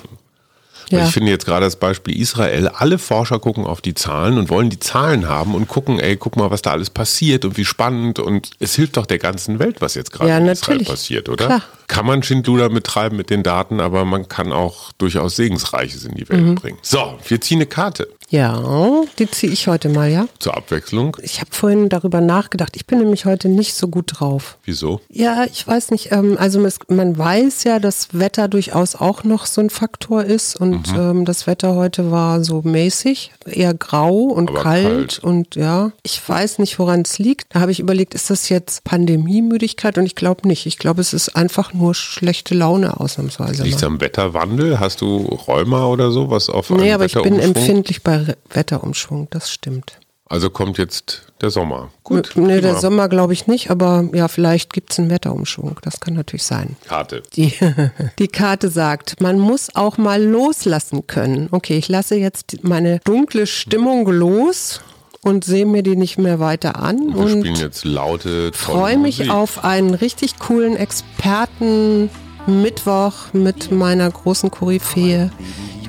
Ja. 0.90 1.04
Ich 1.06 1.12
finde 1.12 1.30
jetzt 1.30 1.46
gerade 1.46 1.64
das 1.66 1.76
Beispiel 1.76 2.18
Israel, 2.20 2.68
alle 2.68 2.98
Forscher 2.98 3.38
gucken 3.38 3.64
auf 3.64 3.80
die 3.80 3.94
Zahlen 3.94 4.38
und 4.38 4.50
wollen 4.50 4.70
die 4.70 4.80
Zahlen 4.80 5.28
haben 5.28 5.54
und 5.54 5.68
gucken, 5.68 5.98
ey, 6.00 6.16
guck 6.16 6.36
mal, 6.36 6.50
was 6.50 6.62
da 6.62 6.70
alles 6.72 6.90
passiert 6.90 7.44
und 7.44 7.56
wie 7.56 7.64
spannend 7.64 8.18
und 8.18 8.50
es 8.58 8.74
hilft 8.74 8.96
doch 8.96 9.06
der 9.06 9.18
ganzen 9.18 9.58
Welt, 9.58 9.80
was 9.80 9.94
jetzt 9.94 10.12
gerade 10.12 10.30
Ja, 10.30 10.38
in 10.38 10.46
Israel 10.46 10.84
passiert, 10.84 11.28
oder? 11.28 11.46
Klar. 11.46 11.62
Kann 11.86 12.06
man 12.06 12.22
Schindluder 12.22 12.68
betreiben 12.68 13.16
mit 13.16 13.30
den 13.30 13.42
Daten, 13.42 13.80
aber 13.80 14.04
man 14.04 14.28
kann 14.28 14.52
auch 14.52 14.92
durchaus 14.98 15.34
Segensreiches 15.36 16.04
in 16.04 16.14
die 16.14 16.28
Welt 16.28 16.40
Mhm. 16.42 16.54
bringen. 16.54 16.78
So, 16.82 17.18
wir 17.26 17.40
ziehen 17.40 17.58
eine 17.58 17.66
Karte 17.66 18.08
Ja, 18.30 19.02
die 19.18 19.28
ziehe 19.28 19.52
ich 19.52 19.66
heute 19.66 19.88
mal, 19.88 20.08
ja. 20.08 20.26
zur 20.38 20.56
Abwechslung. 20.56 21.16
Ich 21.20 21.40
habe 21.40 21.50
vorhin 21.52 21.88
darüber 21.88 22.20
nachgedacht. 22.20 22.76
Ich 22.76 22.86
bin 22.86 22.98
nämlich 23.00 23.24
heute 23.24 23.48
nicht 23.48 23.74
so 23.74 23.88
gut 23.88 24.20
drauf. 24.20 24.56
Wieso? 24.64 25.00
Ja, 25.10 25.44
ich 25.52 25.66
weiß 25.66 25.90
nicht. 25.90 26.12
Ähm, 26.12 26.36
also 26.38 26.64
man 26.88 27.18
weiß 27.18 27.64
ja, 27.64 27.80
dass 27.80 28.08
Wetter 28.12 28.46
durchaus 28.46 28.94
auch 28.94 29.24
noch 29.24 29.46
so 29.46 29.60
ein 29.60 29.68
Faktor 29.68 30.22
ist. 30.24 30.54
Und 30.60 30.92
Mhm. 30.92 30.98
ähm, 31.00 31.24
das 31.24 31.48
Wetter 31.48 31.74
heute 31.74 32.12
war 32.12 32.44
so 32.44 32.62
mäßig, 32.62 33.32
eher 33.46 33.74
grau 33.74 34.14
und 34.18 34.54
kalt, 34.54 34.84
kalt. 34.86 35.18
Und 35.24 35.56
ja, 35.56 35.90
ich 36.04 36.20
weiß 36.26 36.60
nicht, 36.60 36.78
woran 36.78 37.00
es 37.02 37.18
liegt. 37.18 37.52
Da 37.54 37.60
habe 37.60 37.72
ich 37.72 37.80
überlegt, 37.80 38.14
ist 38.14 38.30
das 38.30 38.48
jetzt 38.48 38.84
Pandemiemüdigkeit? 38.84 39.98
Und 39.98 40.06
ich 40.06 40.14
glaube 40.14 40.46
nicht. 40.46 40.66
Ich 40.66 40.78
glaube, 40.78 41.00
es 41.00 41.12
ist 41.12 41.30
einfach 41.34 41.74
nur 41.74 41.94
schlechte 41.94 42.54
Laune 42.54 43.00
ausnahmsweise. 43.00 43.64
Liegt 43.64 43.78
es 43.78 43.84
am 43.84 44.00
Wetterwandel? 44.00 44.78
Hast 44.78 45.00
du 45.00 45.16
Rheuma 45.48 45.86
oder 45.86 46.12
so, 46.12 46.30
was 46.30 46.48
auf 46.48 46.70
Nee, 46.70 46.92
aber 46.92 47.06
ich 47.06 47.14
bin 47.14 47.40
empfindlich 47.40 48.04
bei 48.04 48.19
Wetterumschwung. 48.50 49.28
Das 49.30 49.50
stimmt. 49.50 49.98
Also 50.30 50.48
kommt 50.48 50.78
jetzt 50.78 51.32
der 51.40 51.50
Sommer. 51.50 51.90
Gut. 52.04 52.32
nee, 52.36 52.60
der. 52.60 52.76
Sommer 52.76 53.08
glaube 53.08 53.32
ich 53.32 53.48
nicht, 53.48 53.68
aber 53.70 54.08
ja, 54.12 54.28
vielleicht 54.28 54.72
gibt 54.72 54.92
es 54.92 55.00
einen 55.00 55.10
Wetterumschwung. 55.10 55.78
Das 55.82 55.98
kann 55.98 56.14
natürlich 56.14 56.44
sein. 56.44 56.76
Karte. 56.86 57.24
Die, 57.34 57.52
die 58.20 58.28
Karte 58.28 58.68
sagt, 58.68 59.20
man 59.20 59.40
muss 59.40 59.74
auch 59.74 59.98
mal 59.98 60.22
loslassen 60.22 61.08
können. 61.08 61.48
Okay, 61.50 61.76
ich 61.78 61.88
lasse 61.88 62.14
jetzt 62.14 62.62
meine 62.62 63.00
dunkle 63.00 63.48
Stimmung 63.48 64.06
los 64.06 64.80
und 65.22 65.44
sehe 65.44 65.66
mir 65.66 65.82
die 65.82 65.96
nicht 65.96 66.16
mehr 66.16 66.38
weiter 66.38 66.76
an 66.76 67.12
Wir 67.12 67.28
spielen 67.28 67.48
und 67.48 67.58
jetzt 67.58 67.84
laute, 67.84 68.52
freue 68.52 68.98
mich 68.98 69.18
Musik. 69.18 69.32
auf 69.32 69.64
einen 69.64 69.94
richtig 69.94 70.38
coolen 70.38 70.76
Experten 70.76 72.08
Mittwoch 72.46 73.32
mit 73.32 73.70
meiner 73.70 74.10
großen 74.10 74.50
Koryphäe 74.50 75.30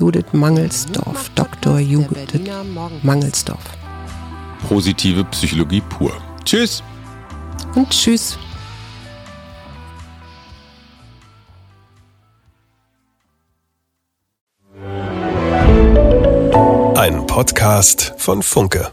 Judith 0.02 0.34
Mangelsdorf, 0.34 1.30
Dr. 1.36 1.78
Judith 1.78 2.34
Mangelsdorf. 3.04 3.62
positive 4.68 5.24
Psychologie 5.26 5.82
pur. 5.90 6.12
Tschüss. 6.44 6.82
Und 7.76 7.88
tschüss. 7.92 8.36
Ein 16.96 17.28
Podcast 17.28 18.16
von 18.18 18.42
Funke. 18.42 18.92